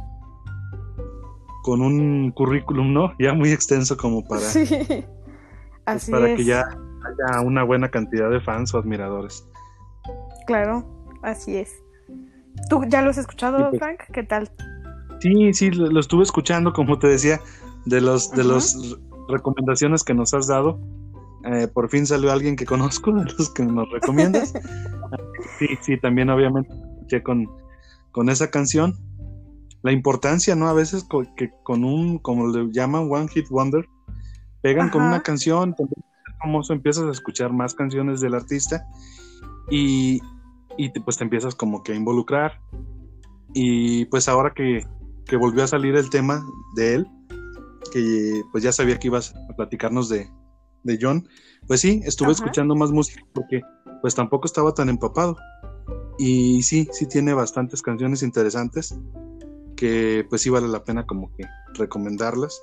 con 1.62 1.82
un 1.82 2.30
currículum, 2.30 2.92
¿no? 2.92 3.12
Ya 3.18 3.34
muy 3.34 3.50
extenso 3.50 3.96
como 3.96 4.26
para, 4.26 4.40
sí, 4.40 4.64
pues, 4.66 5.04
así 5.86 6.10
para 6.10 6.30
es. 6.30 6.36
que 6.36 6.44
ya 6.44 6.60
haya 6.60 7.40
una 7.42 7.62
buena 7.62 7.90
cantidad 7.90 8.30
de 8.30 8.40
fans 8.40 8.72
o 8.74 8.78
admiradores. 8.78 9.46
Claro, 10.46 10.86
así 11.22 11.56
es. 11.56 11.74
¿Tú 12.70 12.84
ya 12.88 13.02
lo 13.02 13.10
has 13.10 13.18
escuchado, 13.18 13.70
pues, 13.70 13.80
Frank? 13.80 14.00
¿Qué 14.12 14.22
tal? 14.22 14.50
Sí, 15.20 15.52
sí, 15.52 15.70
lo, 15.70 15.88
lo, 15.88 16.00
estuve 16.00 16.22
escuchando, 16.22 16.72
como 16.72 16.98
te 16.98 17.08
decía, 17.08 17.40
de 17.84 18.00
los, 18.00 18.30
de 18.30 18.44
las 18.44 18.76
recomendaciones 19.28 20.04
que 20.04 20.14
nos 20.14 20.32
has 20.34 20.46
dado. 20.46 20.78
Eh, 21.50 21.66
por 21.66 21.88
fin 21.88 22.06
salió 22.06 22.30
alguien 22.30 22.56
que 22.56 22.66
conozco, 22.66 23.12
de 23.14 23.24
los 23.24 23.50
que 23.50 23.64
nos 23.64 23.88
recomiendas. 23.90 24.52
sí, 25.58 25.68
sí, 25.80 25.98
también 25.98 26.28
obviamente 26.30 26.72
escuché 26.72 27.22
con, 27.22 27.48
con 28.12 28.28
esa 28.28 28.50
canción. 28.50 28.94
La 29.82 29.92
importancia, 29.92 30.56
¿no? 30.56 30.68
A 30.68 30.72
veces 30.72 31.04
con, 31.04 31.34
que 31.36 31.50
con 31.62 31.84
un, 31.84 32.18
como 32.18 32.48
le 32.48 32.70
llaman, 32.72 33.08
One 33.10 33.28
Hit 33.28 33.48
Wonder, 33.48 33.88
pegan 34.60 34.86
Ajá. 34.88 34.92
con 34.92 35.02
una 35.02 35.22
canción, 35.22 35.74
famoso, 36.40 36.72
empiezas 36.72 37.04
a 37.04 37.10
escuchar 37.12 37.52
más 37.52 37.74
canciones 37.74 38.20
del 38.20 38.34
artista 38.34 38.84
y, 39.70 40.20
y 40.76 40.92
te, 40.92 41.00
pues 41.00 41.16
te 41.16 41.24
empiezas 41.24 41.54
como 41.54 41.82
que 41.82 41.92
a 41.92 41.94
involucrar. 41.94 42.60
Y 43.54 44.04
pues 44.06 44.28
ahora 44.28 44.52
que, 44.52 44.84
que 45.24 45.36
volvió 45.36 45.64
a 45.64 45.68
salir 45.68 45.96
el 45.96 46.10
tema 46.10 46.44
de 46.74 46.96
él, 46.96 47.06
que 47.92 48.42
pues 48.52 48.64
ya 48.64 48.72
sabía 48.72 48.98
que 48.98 49.06
ibas 49.06 49.34
a 49.48 49.56
platicarnos 49.56 50.08
de, 50.08 50.28
de 50.84 50.98
John, 51.00 51.28
pues 51.66 51.80
sí, 51.80 52.00
estuve 52.04 52.28
Ajá. 52.28 52.36
escuchando 52.36 52.74
más 52.74 52.90
música 52.90 53.22
porque 53.34 53.60
pues 54.00 54.14
tampoco 54.14 54.46
estaba 54.46 54.72
tan 54.74 54.88
empapado. 54.88 55.36
Y 56.18 56.62
sí, 56.62 56.88
sí 56.92 57.06
tiene 57.06 57.32
bastantes 57.34 57.82
canciones 57.82 58.22
interesantes 58.22 58.98
que 59.76 60.26
pues 60.28 60.42
sí 60.42 60.50
vale 60.50 60.68
la 60.68 60.82
pena 60.82 61.06
como 61.06 61.32
que 61.36 61.44
recomendarlas. 61.74 62.62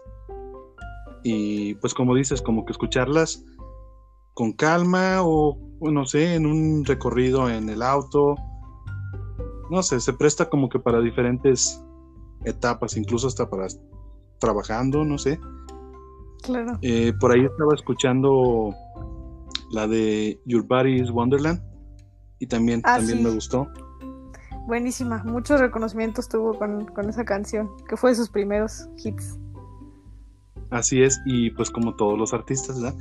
Y 1.23 1.75
pues 1.75 1.93
como 1.93 2.13
dices, 2.13 2.41
como 2.41 2.65
que 2.65 2.73
escucharlas 2.73 3.43
con 4.33 4.51
calma 4.51 5.23
o, 5.23 5.57
o 5.79 5.91
no 5.91 6.05
sé, 6.05 6.35
en 6.35 6.45
un 6.45 6.83
recorrido 6.85 7.49
en 7.49 7.69
el 7.69 7.81
auto. 7.81 8.35
No 9.71 9.81
sé, 9.81 9.99
se 10.01 10.13
presta 10.13 10.49
como 10.49 10.69
que 10.69 10.79
para 10.79 10.99
diferentes 10.99 11.81
etapas, 12.43 12.97
incluso 12.97 13.27
hasta 13.27 13.49
para 13.49 13.67
trabajando, 14.39 15.03
no 15.03 15.17
sé. 15.17 15.39
Claro. 16.45 16.77
Eh, 16.81 17.13
por 17.19 17.31
ahí 17.31 17.43
estaba 17.45 17.73
escuchando 17.73 18.73
la 19.71 19.87
de 19.87 20.39
Your 20.45 20.63
Body 20.67 21.01
is 21.01 21.09
Wonderland 21.11 21.61
y 22.39 22.47
también, 22.47 22.81
Ah, 22.83 22.97
también 22.97 23.19
sí. 23.19 23.23
me 23.23 23.31
gustó. 23.31 23.67
Buenísima. 24.67 25.23
Muchos 25.23 25.59
reconocimientos 25.59 26.27
tuvo 26.27 26.57
con, 26.57 26.85
con 26.85 27.09
esa 27.09 27.23
canción, 27.23 27.69
que 27.87 27.97
fue 27.97 28.11
de 28.11 28.15
sus 28.15 28.29
primeros 28.29 28.87
hits. 29.03 29.37
Así 30.71 31.01
es, 31.03 31.21
y 31.25 31.51
pues 31.51 31.69
como 31.69 31.95
todos 31.95 32.17
los 32.17 32.33
artistas, 32.33 32.81
¿verdad? 32.81 32.97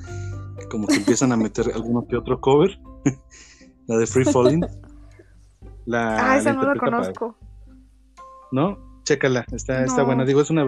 Como 0.70 0.86
que 0.86 0.96
empiezan 0.96 1.32
a 1.32 1.36
meter 1.36 1.70
alguno 1.74 2.06
que 2.06 2.16
otro 2.16 2.40
cover. 2.40 2.78
la 3.86 3.96
de 3.96 4.06
Free 4.06 4.24
Falling. 4.24 4.64
La, 5.86 6.32
ah, 6.32 6.36
esa 6.38 6.52
la 6.52 6.56
no 6.56 6.62
la 6.74 6.74
para- 6.74 6.90
conozco. 6.90 7.36
¿No? 8.52 9.00
Chécala, 9.04 9.44
está, 9.52 9.84
está 9.84 10.02
buena. 10.02 10.24
Digo, 10.24 10.40
es 10.40 10.50
una 10.50 10.66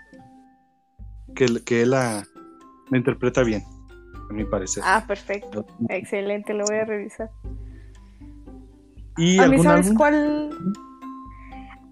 que, 1.35 1.47
que 1.65 1.83
él 1.83 1.91
la, 1.91 2.25
la 2.91 2.99
interpreta 2.99 3.43
bien, 3.43 3.63
a 4.31 4.33
mi 4.33 4.45
parecer. 4.45 4.83
Ah, 4.87 5.05
perfecto. 5.07 5.67
Excelente, 5.89 6.55
lo 6.55 6.65
voy 6.65 6.77
a 6.77 6.85
revisar. 6.85 7.31
¿Y 9.17 9.39
A 9.39 9.49
mí, 9.49 9.59
¿sabes 9.59 9.87
álbum? 9.87 9.97
cuál? 9.97 10.51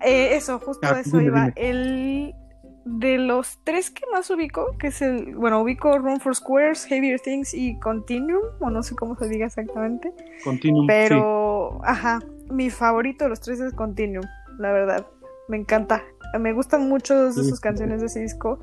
Eh, 0.00 0.36
eso, 0.36 0.58
justo 0.58 0.86
Ah, 0.86 1.00
eso 1.00 1.18
dime, 1.18 1.30
iba. 1.30 1.40
dime. 1.40 1.52
El 1.56 2.34
de 2.84 3.16
los 3.16 3.58
tres 3.64 3.90
que 3.90 4.02
más 4.12 4.28
ubico, 4.28 4.76
que 4.78 4.88
es 4.88 5.00
el, 5.00 5.34
bueno, 5.36 5.62
ubico 5.62 5.98
Room 5.98 6.20
for 6.20 6.36
Squares, 6.36 6.84
Heavier 6.84 7.18
Things 7.18 7.54
y 7.54 7.78
Continuum, 7.80 8.42
o 8.60 8.68
no 8.68 8.82
sé 8.82 8.94
cómo 8.94 9.16
se 9.16 9.26
diga 9.26 9.46
exactamente, 9.46 10.12
Continuum, 10.44 10.82
sí. 10.82 10.88
pero, 10.88 11.80
ajá, 11.82 12.20
mi 12.50 12.68
favorito 12.68 13.24
de 13.24 13.30
los 13.30 13.40
tres 13.40 13.58
es 13.60 13.72
Continuum, 13.72 14.26
la 14.58 14.70
verdad, 14.72 15.06
me 15.48 15.56
encanta. 15.56 16.02
Me 16.38 16.52
gustan 16.52 16.88
mucho 16.88 17.26
de 17.26 17.32
Sí. 17.32 17.48
sus 17.48 17.58
canciones 17.60 18.00
de 18.00 18.06
ese 18.08 18.20
disco, 18.20 18.58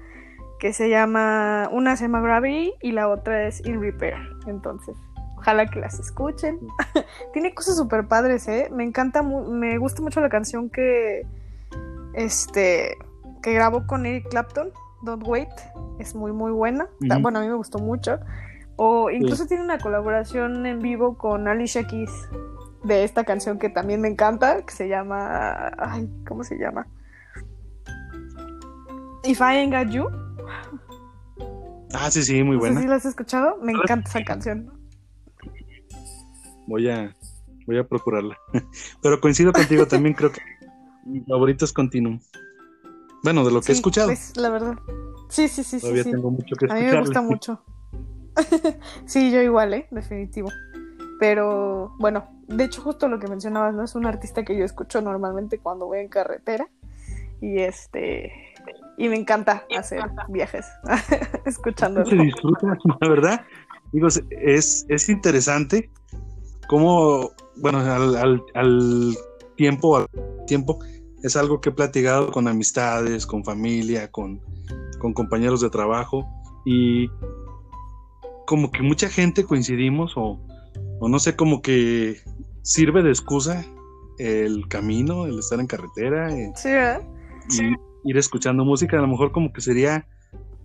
que 0.62 0.74
se 0.74 0.90
llama, 0.90 1.70
una 1.72 1.98
se 1.98 2.04
llama 2.04 2.22
Gravity 2.22 2.76
y 2.84 2.92
la 2.92 3.10
otra 3.10 3.48
es 3.48 3.66
In 3.66 3.82
Repair. 3.82 4.14
Entonces, 4.46 4.96
ojalá 5.36 5.66
que 5.66 5.80
las 5.80 6.00
escuchen. 6.00 6.60
Tiene 7.34 7.56
cosas 7.56 7.78
súper 7.78 8.08
padres, 8.08 8.48
¿eh? 8.48 8.70
Me 8.72 8.84
encanta, 8.84 9.24
me 9.24 9.80
gusta 9.80 10.04
mucho 10.04 10.22
la 10.22 10.30
canción 10.30 10.70
que, 10.70 11.26
este, 12.14 12.96
que 13.42 13.54
grabó 13.54 13.88
con 13.88 14.06
Eric 14.06 14.30
Clapton, 14.30 14.70
Don't 15.02 15.28
Wait. 15.28 15.50
Es 15.98 16.14
muy, 16.14 16.32
muy 16.32 16.52
buena. 16.52 16.88
Bueno, 17.00 17.40
a 17.40 17.42
mí 17.42 17.48
me 17.48 17.56
gustó 17.56 17.80
mucho. 17.80 18.20
O 18.76 19.10
incluso 19.10 19.48
tiene 19.48 19.64
una 19.64 19.80
colaboración 19.80 20.68
en 20.68 20.78
vivo 20.78 21.18
con 21.18 21.48
Alicia 21.48 21.88
Keys 21.88 22.12
de 22.84 23.04
esta 23.04 23.24
canción 23.24 23.58
que 23.58 23.70
también 23.70 24.00
me 24.00 24.10
encanta, 24.10 24.62
que 24.62 24.74
se 24.76 24.88
llama, 24.88 25.72
ay, 25.80 26.08
¿cómo 26.28 26.44
se 26.44 26.60
llama? 26.60 26.86
If 29.24 29.40
I 29.40 29.58
Ain't 29.58 29.74
Got 29.74 29.92
You. 29.92 30.31
Ah, 31.94 32.10
sí, 32.10 32.24
sí, 32.24 32.44
muy 32.44 32.58
buena. 32.58 32.82
¿Sí 32.82 32.88
la 32.88 32.96
has 32.96 33.06
escuchado? 33.06 33.58
Me 33.62 33.74
encanta 33.74 34.10
esa 34.10 34.24
canción. 34.24 34.72
Voy 36.68 36.90
a, 36.90 37.16
voy 37.68 37.78
a 37.78 37.88
procurarla. 37.88 38.38
Pero 39.02 39.20
coincido 39.20 39.52
contigo, 39.52 39.86
también 39.88 40.16
creo 40.16 40.32
que 40.32 40.42
mi 41.06 41.22
favorito 41.22 41.66
es 41.66 41.74
Continuum. 41.74 42.20
Bueno, 43.24 43.44
de 43.46 43.52
lo 43.52 43.62
que 43.62 43.72
he 43.72 43.76
escuchado. 43.76 44.08
Pues, 44.08 44.36
la 44.38 44.50
verdad. 44.50 44.78
Sí, 45.30 45.48
sí, 45.48 45.64
sí. 45.64 45.80
Todavía 45.80 46.04
tengo 46.04 46.32
mucho 46.32 46.56
que 46.56 46.66
escuchar. 46.66 46.78
A 46.78 46.80
mí 46.80 46.92
me 46.92 47.00
gusta 47.00 47.22
mucho. 47.22 47.64
sí, 49.06 49.32
yo 49.32 49.42
igual, 49.42 49.74
¿eh? 49.74 49.88
Definitivo. 49.92 50.50
Pero 51.20 51.96
bueno, 52.00 52.28
de 52.48 52.64
hecho, 52.64 52.82
justo 52.82 53.08
lo 53.08 53.20
que 53.20 53.28
mencionabas, 53.28 53.76
¿no? 53.76 53.84
Es 53.84 53.96
un 53.96 54.06
artista 54.06 54.44
que 54.44 54.58
yo 54.58 54.66
escucho 54.66 55.02
normalmente 55.02 55.60
cuando 55.60 55.86
voy 55.86 56.00
en 56.00 56.08
carretera. 56.08 56.68
Y 57.42 57.60
este 57.60 58.32
y 59.02 59.10
me 59.10 59.16
encanta 59.16 59.66
hacer 59.76 60.00
viajes 60.30 60.68
escuchando. 61.46 62.06
Se 62.06 62.16
disfruta, 62.16 62.78
la 63.00 63.10
verdad. 63.10 63.46
Digo, 63.92 64.08
es, 64.30 64.86
es 64.88 65.10
interesante 65.10 65.90
cómo, 66.68 67.32
bueno, 67.56 67.80
al, 67.80 68.16
al, 68.54 69.18
tiempo, 69.58 69.98
al 69.98 70.08
tiempo, 70.46 70.78
es 71.24 71.36
algo 71.36 71.60
que 71.60 71.70
he 71.70 71.72
platicado 71.72 72.32
con 72.32 72.48
amistades, 72.48 73.26
con 73.26 73.44
familia, 73.44 74.12
con, 74.12 74.40
con 75.00 75.14
compañeros 75.14 75.62
de 75.62 75.72
trabajo 75.72 76.24
y 76.64 77.10
como 78.46 78.72
que 78.72 78.84
mucha 78.84 79.10
gente 79.10 79.46
coincidimos 79.46 80.14
o, 80.16 80.40
o 81.00 81.10
no 81.10 81.18
sé, 81.18 81.36
como 81.36 81.64
que 81.64 82.18
sirve 82.62 83.02
de 83.02 83.10
excusa 83.10 83.66
el 84.20 84.68
camino, 84.68 85.26
el 85.26 85.40
estar 85.40 85.60
en 85.60 85.66
carretera. 85.66 86.32
Eh, 86.32 86.52
sí, 86.56 86.70
¿verdad? 86.70 87.02
sí 87.50 87.64
ir 88.04 88.18
escuchando 88.18 88.66
música, 88.66 88.98
a 88.98 89.02
lo 89.02 89.08
mejor 89.08 89.32
como 89.32 89.54
que 89.54 89.62
sería 89.62 90.08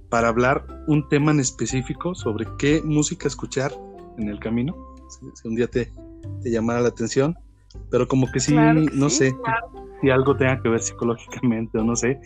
para 0.08 0.28
hablar 0.28 0.66
un 0.86 1.08
tema 1.08 1.32
en 1.32 1.40
específico 1.40 2.14
sobre 2.14 2.46
qué 2.58 2.80
música 2.84 3.28
escuchar 3.28 3.72
en 4.18 4.28
el 4.28 4.38
camino, 4.38 4.74
si, 5.34 5.48
un 5.48 5.56
día 5.56 5.66
te, 5.66 5.90
te, 6.42 6.50
llamara 6.50 6.80
la 6.80 6.88
atención, 6.88 7.36
pero 7.90 8.06
como 8.08 8.30
que 8.30 8.40
sí, 8.40 8.54
no 8.54 9.10
sé 9.10 9.34
si 10.00 10.10
algo 10.10 10.36
tenga 10.36 10.60
que 10.62 10.68
ver 10.68 10.80
psicológicamente 10.80 11.78
o 11.78 11.84
no 11.84 11.96
sé, 11.96 12.20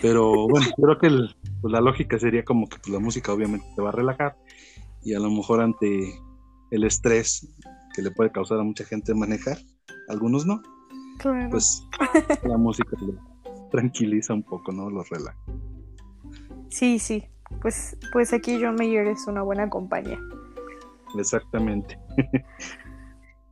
pero 0.00 0.48
bueno, 0.48 0.66
creo 0.76 0.98
que 0.98 1.08
pues 1.60 1.72
la 1.72 1.80
lógica 1.80 2.18
sería 2.18 2.44
como 2.44 2.68
que 2.68 2.78
pues, 2.78 2.88
la 2.88 2.98
música 2.98 3.32
obviamente 3.32 3.66
te 3.76 3.82
va 3.82 3.90
a 3.90 3.92
relajar 3.92 4.36
y 5.04 5.14
a 5.14 5.20
lo 5.20 5.30
mejor 5.30 5.60
ante 5.60 6.20
el 6.70 6.84
estrés 6.84 7.48
que 7.94 8.02
le 8.02 8.10
puede 8.10 8.32
causar 8.32 8.58
a 8.58 8.62
mucha 8.62 8.84
gente 8.84 9.14
manejar, 9.14 9.58
algunos 10.08 10.46
no, 10.46 10.62
pues 11.50 11.86
la 12.44 12.56
música 12.56 12.96
tranquiliza 13.72 14.34
un 14.34 14.44
poco, 14.44 14.70
¿no? 14.70 14.88
Los 14.90 15.08
relaja. 15.08 15.36
Sí, 16.68 16.98
sí. 17.00 17.24
Pues, 17.60 17.96
pues 18.12 18.32
aquí 18.32 18.58
John 18.62 18.76
Mayer 18.76 19.08
es 19.08 19.26
una 19.26 19.42
buena 19.42 19.68
compañía. 19.68 20.18
Exactamente. 21.18 21.98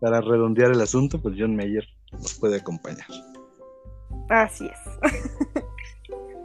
Para 0.01 0.21
redondear 0.21 0.71
el 0.71 0.81
asunto, 0.81 1.21
pues 1.21 1.35
John 1.39 1.57
Mayer 1.57 1.85
nos 2.13 2.35
puede 2.35 2.59
acompañar. 2.59 3.07
Así 4.29 4.67
es. 4.67 5.13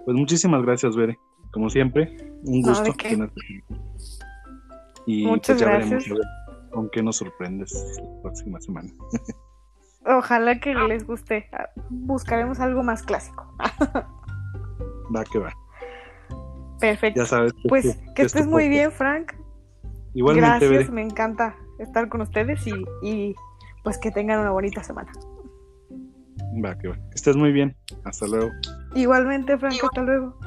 pues 0.06 0.18
muchísimas 0.18 0.64
gracias, 0.64 0.96
Bere. 0.96 1.18
Como 1.52 1.70
siempre, 1.70 2.18
un 2.44 2.62
gusto. 2.62 2.94
Y 5.06 5.26
Muchas 5.26 5.62
pues 5.62 5.70
gracias. 5.70 6.06
con 6.72 6.90
qué 6.90 7.02
nos 7.04 7.18
sorprendes 7.18 7.72
la 7.98 8.22
próxima 8.24 8.60
semana. 8.60 8.90
Ojalá 10.06 10.60
que 10.60 10.74
les 10.74 11.06
guste. 11.06 11.50
Ah, 11.52 11.70
buscaremos 11.90 12.60
algo 12.60 12.84
más 12.84 13.04
clásico. 13.04 13.46
va 15.16 15.24
que 15.24 15.40
va. 15.40 15.54
Perfecto. 16.80 17.22
Ya 17.22 17.26
sabes. 17.26 17.54
pues 17.68 17.98
que 18.16 18.24
estés 18.24 18.48
muy 18.48 18.70
bien, 18.70 18.92
Frank. 18.92 19.34
Igualmente. 20.14 20.68
Gracias, 20.68 20.92
me 20.92 21.02
encanta 21.02 21.56
estar 21.80 22.08
con 22.08 22.22
ustedes 22.22 22.66
y, 23.02 23.36
pues 23.84 23.98
que 23.98 24.12
tengan 24.12 24.40
una 24.40 24.52
bonita 24.52 24.84
semana. 24.84 25.12
Va 26.64 26.78
que 26.78 26.88
va. 26.88 26.96
Que 26.96 27.16
estés 27.16 27.36
muy 27.36 27.52
bien. 27.52 27.76
Hasta 28.04 28.28
luego. 28.28 28.50
Igualmente, 28.94 29.58
Frank, 29.58 29.76
hasta 29.84 30.02
luego. 30.02 30.38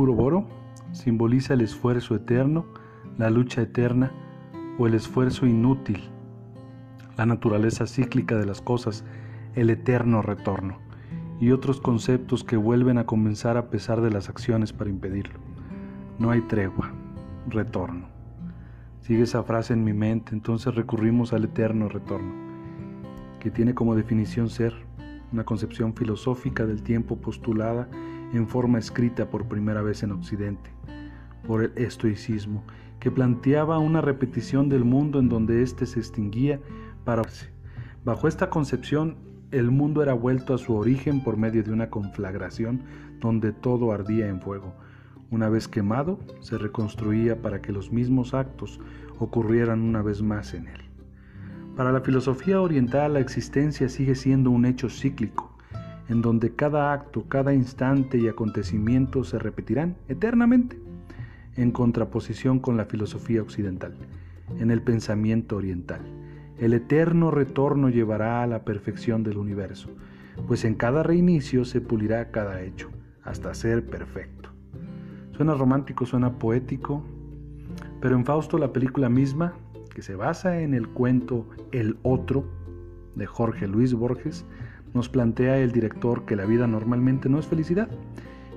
Uroboro 0.00 0.46
simboliza 0.92 1.54
el 1.54 1.60
esfuerzo 1.60 2.14
eterno, 2.14 2.66
la 3.18 3.30
lucha 3.30 3.62
eterna 3.62 4.12
o 4.78 4.86
el 4.86 4.94
esfuerzo 4.94 5.46
inútil, 5.46 6.10
la 7.16 7.26
naturaleza 7.26 7.86
cíclica 7.86 8.36
de 8.36 8.46
las 8.46 8.60
cosas, 8.60 9.04
el 9.54 9.70
eterno 9.70 10.22
retorno 10.22 10.78
y 11.40 11.52
otros 11.52 11.80
conceptos 11.80 12.44
que 12.44 12.56
vuelven 12.56 12.98
a 12.98 13.06
comenzar 13.06 13.56
a 13.56 13.70
pesar 13.70 14.00
de 14.00 14.10
las 14.10 14.28
acciones 14.28 14.72
para 14.72 14.90
impedirlo. 14.90 15.38
No 16.18 16.30
hay 16.30 16.42
tregua, 16.42 16.92
retorno. 17.48 18.08
Sigue 19.00 19.22
esa 19.22 19.42
frase 19.42 19.72
en 19.72 19.82
mi 19.82 19.94
mente, 19.94 20.34
entonces 20.34 20.74
recurrimos 20.74 21.32
al 21.32 21.44
eterno 21.44 21.88
retorno, 21.88 22.32
que 23.40 23.50
tiene 23.50 23.74
como 23.74 23.96
definición 23.96 24.50
ser 24.50 24.74
una 25.32 25.44
concepción 25.44 25.94
filosófica 25.94 26.66
del 26.66 26.82
tiempo 26.82 27.16
postulada 27.16 27.88
en 28.32 28.48
forma 28.48 28.78
escrita 28.78 29.30
por 29.30 29.46
primera 29.46 29.82
vez 29.82 30.02
en 30.02 30.12
Occidente, 30.12 30.70
por 31.46 31.64
el 31.64 31.72
estoicismo, 31.76 32.64
que 33.00 33.10
planteaba 33.10 33.78
una 33.78 34.00
repetición 34.00 34.68
del 34.68 34.84
mundo 34.84 35.18
en 35.18 35.28
donde 35.28 35.62
éste 35.62 35.86
se 35.86 35.98
extinguía 35.98 36.60
para... 37.04 37.22
Bajo 38.04 38.28
esta 38.28 38.50
concepción, 38.50 39.16
el 39.50 39.70
mundo 39.70 40.02
era 40.02 40.14
vuelto 40.14 40.54
a 40.54 40.58
su 40.58 40.74
origen 40.74 41.22
por 41.22 41.36
medio 41.36 41.62
de 41.62 41.72
una 41.72 41.90
conflagración 41.90 42.82
donde 43.18 43.52
todo 43.52 43.92
ardía 43.92 44.28
en 44.28 44.40
fuego. 44.40 44.74
Una 45.30 45.48
vez 45.48 45.68
quemado, 45.68 46.18
se 46.40 46.58
reconstruía 46.58 47.40
para 47.40 47.60
que 47.60 47.72
los 47.72 47.92
mismos 47.92 48.34
actos 48.34 48.80
ocurrieran 49.18 49.80
una 49.80 50.02
vez 50.02 50.22
más 50.22 50.54
en 50.54 50.68
él. 50.68 50.80
Para 51.76 51.92
la 51.92 52.00
filosofía 52.00 52.60
oriental 52.60 53.14
la 53.14 53.20
existencia 53.20 53.88
sigue 53.88 54.14
siendo 54.14 54.50
un 54.50 54.64
hecho 54.64 54.88
cíclico, 54.88 55.49
en 56.10 56.22
donde 56.22 56.56
cada 56.56 56.92
acto, 56.92 57.24
cada 57.28 57.54
instante 57.54 58.18
y 58.18 58.26
acontecimiento 58.26 59.22
se 59.22 59.38
repetirán 59.38 59.96
eternamente, 60.08 60.76
en 61.54 61.70
contraposición 61.70 62.58
con 62.58 62.76
la 62.76 62.84
filosofía 62.84 63.40
occidental, 63.40 63.94
en 64.58 64.72
el 64.72 64.82
pensamiento 64.82 65.56
oriental. 65.56 66.00
El 66.58 66.74
eterno 66.74 67.30
retorno 67.30 67.90
llevará 67.90 68.42
a 68.42 68.48
la 68.48 68.64
perfección 68.64 69.22
del 69.22 69.38
universo, 69.38 69.88
pues 70.48 70.64
en 70.64 70.74
cada 70.74 71.04
reinicio 71.04 71.64
se 71.64 71.80
pulirá 71.80 72.32
cada 72.32 72.60
hecho, 72.60 72.90
hasta 73.22 73.54
ser 73.54 73.86
perfecto. 73.86 74.50
Suena 75.36 75.54
romántico, 75.54 76.06
suena 76.06 76.40
poético, 76.40 77.04
pero 78.00 78.16
en 78.16 78.24
Fausto 78.24 78.58
la 78.58 78.72
película 78.72 79.08
misma, 79.08 79.54
que 79.94 80.02
se 80.02 80.16
basa 80.16 80.60
en 80.60 80.74
el 80.74 80.88
cuento 80.88 81.46
El 81.70 81.98
Otro, 82.02 82.44
de 83.14 83.26
Jorge 83.26 83.68
Luis 83.68 83.94
Borges, 83.94 84.44
nos 84.94 85.08
plantea 85.08 85.58
el 85.58 85.72
director 85.72 86.24
que 86.24 86.36
la 86.36 86.44
vida 86.44 86.66
normalmente 86.66 87.28
no 87.28 87.38
es 87.38 87.46
felicidad 87.46 87.88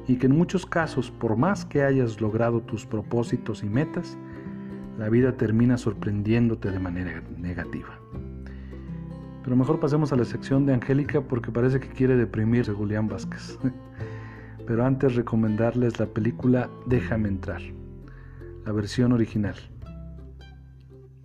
y 0.08 0.18
que 0.18 0.28
en 0.28 0.38
muchos 0.38 0.66
casos, 0.66 1.12
por 1.12 1.38
más 1.38 1.66
que 1.66 1.84
hayas 1.84 2.20
logrado 2.20 2.62
tus 2.62 2.86
propósitos 2.86 3.64
y 3.64 3.70
metas, 3.70 4.18
la 4.98 5.10
vida 5.10 5.38
termina 5.38 5.78
sorprendiéndote 5.78 6.72
de 6.72 6.80
manera 6.80 7.24
negativa. 7.38 8.00
Pero 9.44 9.56
mejor 9.56 9.80
pasemos 9.80 10.14
a 10.14 10.16
la 10.16 10.26
sección 10.26 10.66
de 10.66 10.74
Angélica 10.74 11.22
porque 11.22 11.52
parece 11.52 11.80
que 11.80 11.90
quiere 11.90 12.16
deprimirse 12.16 12.72
Julián 12.72 13.08
Vázquez. 13.08 13.60
Pero 14.66 14.86
antes 14.86 15.16
recomendarles 15.16 16.00
la 16.00 16.06
película 16.06 16.70
Déjame 16.86 17.28
entrar, 17.28 17.62
la 18.66 18.72
versión 18.72 19.12
original. 19.12 19.56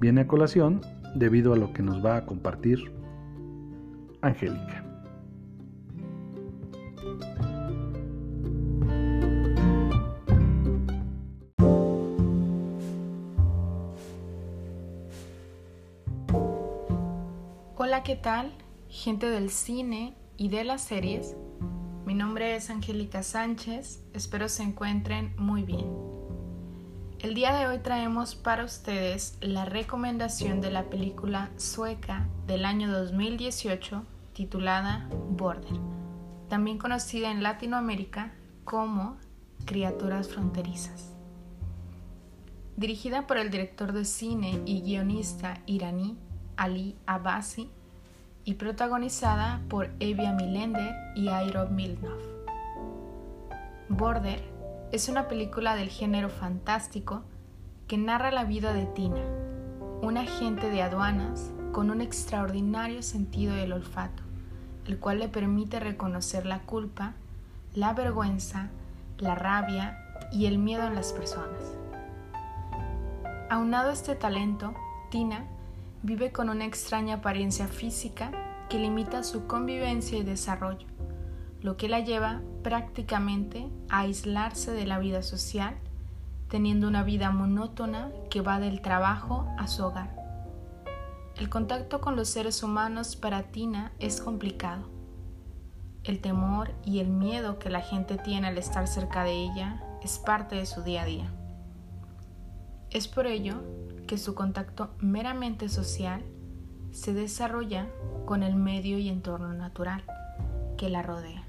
Viene 0.00 0.22
a 0.22 0.26
colación 0.26 0.80
debido 1.14 1.52
a 1.52 1.56
lo 1.56 1.72
que 1.72 1.82
nos 1.82 2.04
va 2.04 2.16
a 2.16 2.26
compartir 2.26 2.92
Angélica. 4.22 4.87
Gente 18.90 19.30
del 19.30 19.48
cine 19.48 20.14
y 20.36 20.50
de 20.50 20.62
las 20.62 20.82
series. 20.82 21.34
Mi 22.04 22.12
nombre 22.12 22.56
es 22.56 22.68
Angélica 22.68 23.22
Sánchez, 23.22 24.04
espero 24.12 24.50
se 24.50 24.64
encuentren 24.64 25.34
muy 25.38 25.62
bien. 25.62 25.86
El 27.20 27.32
día 27.32 27.54
de 27.54 27.66
hoy 27.66 27.78
traemos 27.78 28.34
para 28.34 28.66
ustedes 28.66 29.38
la 29.40 29.64
recomendación 29.64 30.60
de 30.60 30.70
la 30.70 30.90
película 30.90 31.48
sueca 31.56 32.28
del 32.46 32.66
año 32.66 32.92
2018 32.92 34.04
titulada 34.34 35.08
Border, 35.30 35.80
también 36.50 36.76
conocida 36.76 37.30
en 37.30 37.42
Latinoamérica 37.42 38.34
como 38.64 39.16
Criaturas 39.64 40.28
Fronterizas. 40.28 41.14
Dirigida 42.76 43.26
por 43.26 43.38
el 43.38 43.50
director 43.50 43.94
de 43.94 44.04
cine 44.04 44.60
y 44.66 44.82
guionista 44.82 45.62
iraní 45.64 46.18
Ali 46.58 46.94
Abbasi 47.06 47.70
y 48.48 48.54
protagonizada 48.54 49.60
por 49.68 49.90
Evia 50.00 50.32
Milender 50.32 50.94
y 51.14 51.28
Airo 51.28 51.68
Milnov. 51.68 52.18
Border 53.90 54.42
es 54.90 55.10
una 55.10 55.28
película 55.28 55.76
del 55.76 55.90
género 55.90 56.30
fantástico 56.30 57.20
que 57.88 57.98
narra 57.98 58.30
la 58.30 58.44
vida 58.44 58.72
de 58.72 58.86
Tina, 58.86 59.20
una 60.00 60.22
agente 60.22 60.70
de 60.70 60.80
aduanas 60.80 61.50
con 61.72 61.90
un 61.90 62.00
extraordinario 62.00 63.02
sentido 63.02 63.54
del 63.54 63.74
olfato, 63.74 64.22
el 64.86 64.98
cual 64.98 65.18
le 65.18 65.28
permite 65.28 65.78
reconocer 65.78 66.46
la 66.46 66.60
culpa, 66.60 67.12
la 67.74 67.92
vergüenza, 67.92 68.70
la 69.18 69.34
rabia 69.34 69.98
y 70.32 70.46
el 70.46 70.56
miedo 70.56 70.86
en 70.86 70.94
las 70.94 71.12
personas. 71.12 71.74
Aunado 73.50 73.90
a 73.90 73.92
este 73.92 74.14
talento, 74.14 74.72
Tina 75.10 75.44
vive 76.02 76.32
con 76.32 76.48
una 76.48 76.64
extraña 76.64 77.16
apariencia 77.16 77.68
física 77.68 78.30
que 78.68 78.78
limita 78.78 79.24
su 79.24 79.46
convivencia 79.46 80.18
y 80.18 80.22
desarrollo, 80.22 80.86
lo 81.60 81.76
que 81.76 81.88
la 81.88 82.00
lleva 82.00 82.42
prácticamente 82.62 83.68
a 83.88 84.00
aislarse 84.00 84.72
de 84.72 84.86
la 84.86 84.98
vida 84.98 85.22
social, 85.22 85.76
teniendo 86.48 86.88
una 86.88 87.02
vida 87.02 87.30
monótona 87.30 88.10
que 88.30 88.40
va 88.40 88.60
del 88.60 88.80
trabajo 88.80 89.46
a 89.58 89.66
su 89.66 89.84
hogar. 89.84 90.14
El 91.36 91.48
contacto 91.48 92.00
con 92.00 92.16
los 92.16 92.28
seres 92.28 92.62
humanos 92.62 93.16
para 93.16 93.44
Tina 93.44 93.92
es 93.98 94.20
complicado. 94.20 94.88
El 96.04 96.20
temor 96.20 96.72
y 96.84 97.00
el 97.00 97.08
miedo 97.08 97.58
que 97.58 97.70
la 97.70 97.80
gente 97.80 98.16
tiene 98.16 98.48
al 98.48 98.58
estar 98.58 98.88
cerca 98.88 99.24
de 99.24 99.32
ella 99.32 99.82
es 100.02 100.18
parte 100.18 100.56
de 100.56 100.66
su 100.66 100.82
día 100.82 101.02
a 101.02 101.06
día. 101.06 101.30
Es 102.90 103.06
por 103.08 103.26
ello 103.26 103.62
que 104.08 104.18
su 104.18 104.34
contacto 104.34 104.90
meramente 104.98 105.68
social 105.68 106.22
se 106.90 107.14
desarrolla 107.14 107.86
con 108.24 108.42
el 108.42 108.56
medio 108.56 108.98
y 108.98 109.08
entorno 109.08 109.52
natural 109.52 110.02
que 110.76 110.88
la 110.88 111.02
rodea, 111.02 111.44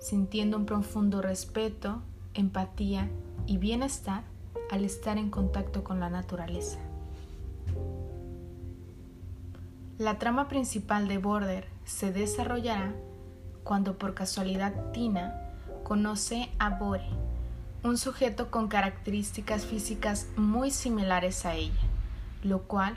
sintiendo 0.00 0.58
un 0.58 0.66
profundo 0.66 1.22
respeto, 1.22 2.02
empatía 2.34 3.08
y 3.46 3.56
bienestar 3.56 4.24
al 4.70 4.84
estar 4.84 5.16
en 5.16 5.30
contacto 5.30 5.84
con 5.84 6.00
la 6.00 6.10
naturaleza. 6.10 6.78
La 9.96 10.18
trama 10.18 10.48
principal 10.48 11.06
de 11.06 11.18
Border 11.18 11.68
se 11.84 12.12
desarrollará 12.12 12.92
cuando 13.62 13.96
por 13.96 14.14
casualidad 14.14 14.90
Tina 14.92 15.52
conoce 15.84 16.50
a 16.58 16.70
Bore, 16.70 17.08
un 17.84 17.98
sujeto 17.98 18.50
con 18.50 18.68
características 18.68 19.66
físicas 19.66 20.26
muy 20.36 20.70
similares 20.70 21.44
a 21.44 21.54
ella, 21.54 21.82
lo 22.42 22.62
cual 22.62 22.96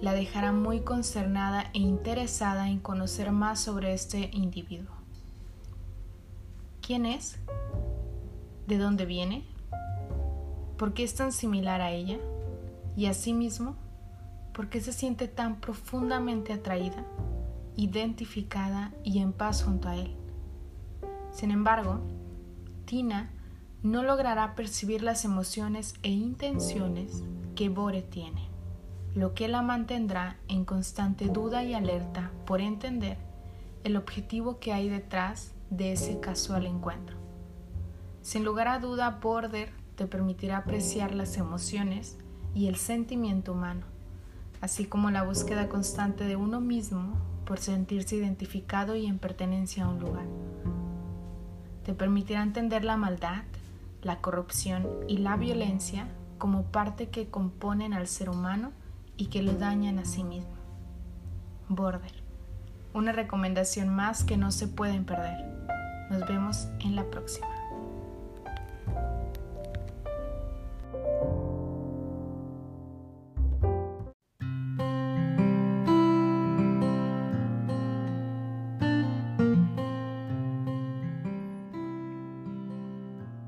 la 0.00 0.12
dejará 0.12 0.50
muy 0.50 0.80
concernada 0.80 1.70
e 1.72 1.78
interesada 1.78 2.68
en 2.68 2.80
conocer 2.80 3.30
más 3.30 3.60
sobre 3.60 3.94
este 3.94 4.30
individuo. 4.32 4.92
¿Quién 6.82 7.06
es? 7.06 7.38
¿De 8.66 8.76
dónde 8.76 9.06
viene? 9.06 9.44
¿Por 10.78 10.94
qué 10.94 11.04
es 11.04 11.14
tan 11.14 11.30
similar 11.30 11.80
a 11.80 11.92
ella? 11.92 12.18
Y 12.96 13.06
asimismo, 13.06 13.76
¿por 14.52 14.68
qué 14.68 14.80
se 14.80 14.92
siente 14.92 15.28
tan 15.28 15.60
profundamente 15.60 16.52
atraída, 16.52 17.06
identificada 17.76 18.92
y 19.04 19.20
en 19.20 19.32
paz 19.32 19.62
junto 19.62 19.88
a 19.88 19.94
él? 19.94 20.16
Sin 21.30 21.52
embargo, 21.52 22.00
Tina 22.84 23.30
no 23.84 24.02
logrará 24.02 24.54
percibir 24.54 25.02
las 25.02 25.26
emociones 25.26 25.94
e 26.02 26.08
intenciones 26.08 27.22
que 27.54 27.68
Bore 27.68 28.00
tiene, 28.00 28.48
lo 29.14 29.34
que 29.34 29.46
la 29.46 29.60
mantendrá 29.60 30.38
en 30.48 30.64
constante 30.64 31.26
duda 31.26 31.62
y 31.64 31.74
alerta 31.74 32.32
por 32.46 32.62
entender 32.62 33.18
el 33.84 33.98
objetivo 33.98 34.58
que 34.58 34.72
hay 34.72 34.88
detrás 34.88 35.52
de 35.68 35.92
ese 35.92 36.18
casual 36.18 36.64
encuentro. 36.64 37.18
Sin 38.22 38.42
lugar 38.42 38.68
a 38.68 38.78
duda, 38.78 39.18
Border 39.22 39.70
te 39.96 40.06
permitirá 40.06 40.56
apreciar 40.56 41.14
las 41.14 41.36
emociones 41.36 42.16
y 42.54 42.68
el 42.68 42.76
sentimiento 42.76 43.52
humano, 43.52 43.84
así 44.62 44.86
como 44.86 45.10
la 45.10 45.24
búsqueda 45.24 45.68
constante 45.68 46.24
de 46.24 46.36
uno 46.36 46.62
mismo 46.62 47.18
por 47.44 47.58
sentirse 47.58 48.16
identificado 48.16 48.96
y 48.96 49.04
en 49.04 49.18
pertenencia 49.18 49.84
a 49.84 49.88
un 49.88 50.00
lugar. 50.00 50.24
Te 51.84 51.92
permitirá 51.92 52.42
entender 52.42 52.82
la 52.82 52.96
maldad, 52.96 53.44
la 54.04 54.20
corrupción 54.20 54.86
y 55.08 55.18
la 55.18 55.36
violencia 55.36 56.08
como 56.38 56.64
parte 56.64 57.08
que 57.08 57.30
componen 57.30 57.94
al 57.94 58.06
ser 58.06 58.30
humano 58.30 58.72
y 59.16 59.26
que 59.26 59.42
lo 59.42 59.52
dañan 59.54 59.98
a 59.98 60.04
sí 60.04 60.24
mismo. 60.24 60.54
Border. 61.68 62.22
Una 62.92 63.12
recomendación 63.12 63.88
más 63.88 64.24
que 64.24 64.36
no 64.36 64.50
se 64.52 64.68
pueden 64.68 65.04
perder. 65.04 65.38
Nos 66.10 66.28
vemos 66.28 66.68
en 66.80 66.94
la 66.96 67.04
próxima. 67.10 67.53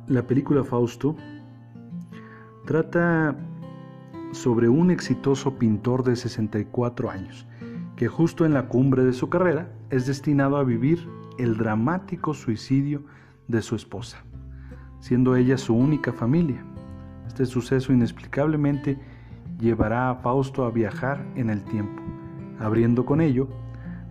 La 0.09 0.23
película 0.23 0.63
Fausto 0.63 1.17
trata 2.65 3.37
sobre 4.31 4.69
un 4.69 4.93
exitoso 4.93 5.59
pintor 5.59 6.05
de 6.05 6.15
64 6.15 7.11
años 7.11 7.45
que 7.97 8.07
justo 8.07 8.47
en 8.47 8.55
la 8.55 8.69
cumbre 8.69 9.03
de 9.03 9.13
su 9.13 9.29
carrera 9.29 9.73
es 9.91 10.07
destinado 10.07 10.59
a 10.59 10.63
vivir 10.63 11.09
el 11.39 11.57
dramático 11.57 12.35
suicidio 12.35 13.03
de 13.49 13.63
su 13.63 13.75
esposa, 13.75 14.23
siendo 15.01 15.35
ella 15.35 15.59
su 15.59 15.75
única 15.75 16.13
familia. 16.13 16.65
Este 17.27 17.45
suceso 17.45 17.93
inexplicablemente 17.93 19.01
llevará 19.59 20.11
a 20.11 20.15
Fausto 20.15 20.67
a 20.67 20.71
viajar 20.71 21.27
en 21.35 21.51
el 21.51 21.65
tiempo, 21.65 22.01
abriendo 22.61 23.05
con 23.05 23.21
ello 23.21 23.49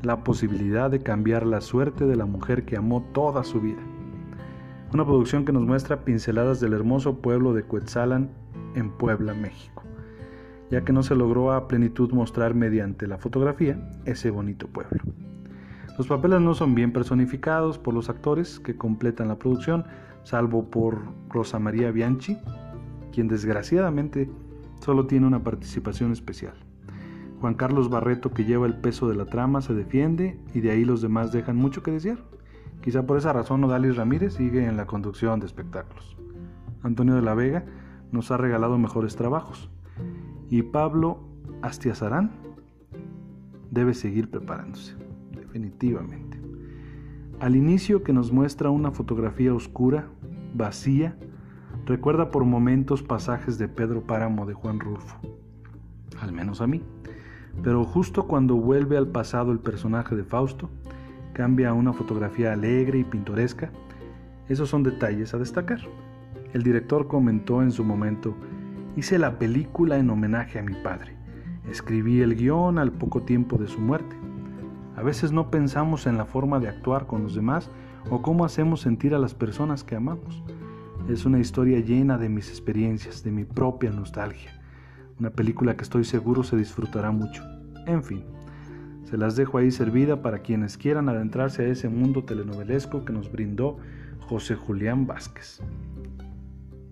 la 0.02 0.26
posibilidad 0.26 0.92
de 0.92 1.00
cambiar 1.00 1.46
la 1.46 1.62
suerte 1.62 2.06
de 2.06 2.18
la 2.18 2.26
mujer 2.26 2.66
que 2.66 2.76
amó 2.76 3.02
toda 3.14 3.46
su 3.46 3.62
vida. 3.62 3.95
Una 4.94 5.06
producción 5.06 5.46
que 5.46 5.52
nos 5.52 5.64
muestra 5.64 6.06
pinceladas 6.06 6.60
del 6.60 6.74
hermoso 6.74 7.22
pueblo 7.22 7.54
de 7.54 7.64
Cuetzalan 7.64 8.30
en 8.76 8.92
Puebla, 8.92 9.34
México, 9.34 9.84
ya 10.70 10.86
que 10.86 10.94
no 10.94 11.04
se 11.04 11.16
logró 11.16 11.52
a 11.52 11.68
plenitud 11.68 12.12
mostrar 12.12 12.54
mediante 12.54 13.08
la 13.08 13.18
fotografía 13.18 13.78
ese 14.06 14.30
bonito 14.30 14.68
pueblo. 14.68 15.02
Los 15.98 16.08
papeles 16.08 16.42
no 16.42 16.54
son 16.54 16.76
bien 16.76 16.92
personificados 16.92 17.78
por 17.78 17.94
los 17.94 18.10
actores 18.10 18.60
que 18.60 18.78
completan 18.78 19.28
la 19.28 19.40
producción, 19.40 19.86
salvo 20.24 20.70
por 20.70 21.02
Rosa 21.30 21.58
María 21.58 21.92
Bianchi, 21.92 22.38
quien 23.12 23.28
desgraciadamente 23.28 24.30
solo 24.82 25.08
tiene 25.08 25.26
una 25.26 25.44
participación 25.44 26.12
especial. 26.12 26.54
Juan 27.42 27.56
Carlos 27.56 27.90
Barreto, 27.90 28.32
que 28.32 28.46
lleva 28.46 28.66
el 28.66 28.76
peso 28.76 29.08
de 29.08 29.16
la 29.16 29.26
trama, 29.26 29.62
se 29.62 29.74
defiende 29.74 30.40
y 30.54 30.62
de 30.62 30.72
ahí 30.72 30.86
los 30.86 31.02
demás 31.02 31.32
dejan 31.32 31.56
mucho 31.56 31.84
que 31.84 31.92
desear. 31.92 32.18
Quizá 32.82 33.06
por 33.06 33.18
esa 33.18 33.34
razón 33.34 33.64
Odalis 33.64 33.96
Ramírez 33.96 34.34
sigue 34.36 34.66
en 34.66 34.78
la 34.78 34.86
conducción 34.86 35.40
de 35.40 35.46
espectáculos. 35.46 36.18
Antonio 36.84 37.16
de 37.16 37.22
la 37.22 37.34
Vega 37.34 37.66
nos 38.12 38.32
ha 38.32 38.38
regalado 38.38 38.78
mejores 38.78 39.16
trabajos. 39.16 39.70
Y 40.50 40.62
Pablo 40.62 41.20
Astiazarán 41.62 42.32
debe 43.72 43.94
seguir 43.94 44.30
preparándose, 44.30 44.96
definitivamente. 45.32 46.40
Al 47.40 47.56
inicio 47.56 48.04
que 48.04 48.14
nos 48.14 48.32
muestra 48.32 48.70
una 48.70 48.92
fotografía 48.92 49.54
oscura, 49.54 50.08
vacía, 50.54 51.18
recuerda 51.86 52.32
por 52.32 52.46
momentos 52.46 53.04
pasajes 53.04 53.58
de 53.58 53.68
Pedro 53.68 54.02
Páramo 54.02 54.46
de 54.46 54.54
Juan 54.54 54.80
Rulfo, 54.80 55.18
al 56.22 56.32
menos 56.32 56.62
a 56.62 56.68
mí. 56.68 56.82
Pero 57.64 57.84
justo 57.84 58.28
cuando 58.28 58.56
vuelve 58.56 58.98
al 58.98 59.08
pasado 59.08 59.52
el 59.52 59.60
personaje 59.60 60.16
de 60.16 60.24
Fausto, 60.24 60.70
cambia 61.36 61.70
a 61.70 61.74
una 61.74 61.92
fotografía 61.92 62.54
alegre 62.54 63.00
y 63.00 63.04
pintoresca, 63.04 63.70
esos 64.48 64.70
son 64.70 64.84
detalles 64.84 65.34
a 65.34 65.38
destacar. 65.38 65.82
El 66.54 66.64
director 66.64 67.08
comentó 67.08 67.62
en 67.62 67.72
su 67.72 67.84
momento, 67.84 68.34
hice 68.96 69.20
la 69.20 69.38
película 69.38 69.98
en 69.98 70.10
homenaje 70.10 70.60
a 70.60 70.64
mi 70.64 70.74
padre, 70.76 71.18
escribí 71.70 72.22
el 72.22 72.36
guion 72.36 72.80
al 72.80 72.94
poco 72.94 73.24
tiempo 73.24 73.58
de 73.58 73.68
su 73.68 73.82
muerte. 73.82 74.16
A 74.96 75.04
veces 75.04 75.34
no 75.34 75.52
pensamos 75.52 76.08
en 76.08 76.18
la 76.18 76.26
forma 76.26 76.60
de 76.62 76.70
actuar 76.70 77.06
con 77.06 77.24
los 77.24 77.36
demás 77.36 77.70
o 78.10 78.22
cómo 78.22 78.46
hacemos 78.46 78.80
sentir 78.80 79.14
a 79.14 79.20
las 79.20 79.34
personas 79.34 79.84
que 79.84 79.98
amamos. 79.98 80.42
Es 81.10 81.26
una 81.26 81.40
historia 81.40 81.82
llena 81.82 82.18
de 82.18 82.30
mis 82.30 82.48
experiencias, 82.48 83.26
de 83.26 83.32
mi 83.32 83.44
propia 83.44 83.92
nostalgia. 83.92 84.52
Una 85.20 85.32
película 85.32 85.76
que 85.76 85.84
estoy 85.84 86.06
seguro 86.06 86.44
se 86.44 86.56
disfrutará 86.56 87.12
mucho. 87.12 87.44
En 87.88 88.04
fin, 88.04 88.24
se 89.06 89.18
las 89.18 89.36
dejo 89.36 89.60
ahí 89.60 89.72
servida 89.72 90.22
para 90.22 90.40
quienes 90.40 90.78
quieran 90.78 91.10
adentrarse 91.10 91.64
a 91.64 91.68
ese 91.68 91.90
mundo 91.90 92.26
telenovelesco 92.26 93.06
que 93.06 93.14
nos 93.14 93.32
brindó 93.32 93.78
José 94.20 94.56
Julián 94.56 95.06
Vázquez. 95.06 95.62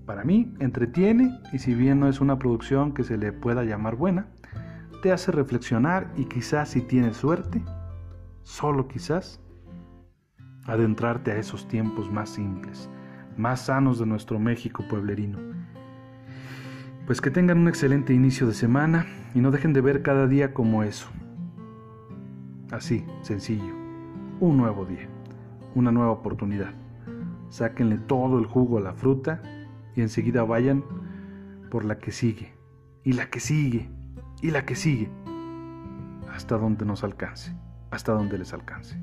Para 0.05 0.23
mí, 0.23 0.53
entretiene 0.59 1.39
y 1.51 1.59
si 1.59 1.73
bien 1.73 1.99
no 1.99 2.07
es 2.07 2.21
una 2.21 2.37
producción 2.37 2.93
que 2.93 3.03
se 3.03 3.17
le 3.17 3.31
pueda 3.31 3.63
llamar 3.63 3.95
buena, 3.95 4.27
te 5.01 5.11
hace 5.11 5.31
reflexionar 5.31 6.11
y 6.15 6.25
quizás 6.25 6.69
si 6.69 6.81
tienes 6.81 7.17
suerte, 7.17 7.63
solo 8.43 8.87
quizás, 8.87 9.41
adentrarte 10.65 11.31
a 11.31 11.37
esos 11.37 11.67
tiempos 11.67 12.11
más 12.11 12.29
simples, 12.29 12.89
más 13.37 13.65
sanos 13.65 13.97
de 13.97 14.05
nuestro 14.05 14.39
México 14.39 14.85
pueblerino. 14.87 15.39
Pues 17.07 17.21
que 17.21 17.31
tengan 17.31 17.57
un 17.57 17.67
excelente 17.67 18.13
inicio 18.13 18.45
de 18.45 18.53
semana 18.53 19.07
y 19.33 19.41
no 19.41 19.51
dejen 19.51 19.73
de 19.73 19.81
ver 19.81 20.03
cada 20.03 20.27
día 20.27 20.53
como 20.53 20.83
eso. 20.83 21.09
Así, 22.73 23.05
sencillo. 23.21 23.73
Un 24.39 24.57
nuevo 24.57 24.85
día, 24.85 25.07
una 25.75 25.91
nueva 25.91 26.11
oportunidad. 26.11 26.71
Sáquenle 27.49 27.99
todo 27.99 28.39
el 28.39 28.45
jugo 28.45 28.79
a 28.79 28.81
la 28.81 28.93
fruta 28.93 29.43
y 29.95 30.01
enseguida 30.01 30.43
vayan 30.43 30.83
por 31.69 31.85
la 31.85 31.99
que 31.99 32.11
sigue, 32.11 32.55
y 33.03 33.13
la 33.13 33.29
que 33.29 33.39
sigue, 33.39 33.89
y 34.41 34.49
la 34.49 34.65
que 34.65 34.75
sigue, 34.75 35.09
hasta 36.33 36.57
donde 36.57 36.83
nos 36.83 37.03
alcance 37.03 37.55
hasta 37.93 38.11
donde 38.11 38.39
les 38.39 38.53
alcance. 38.53 38.97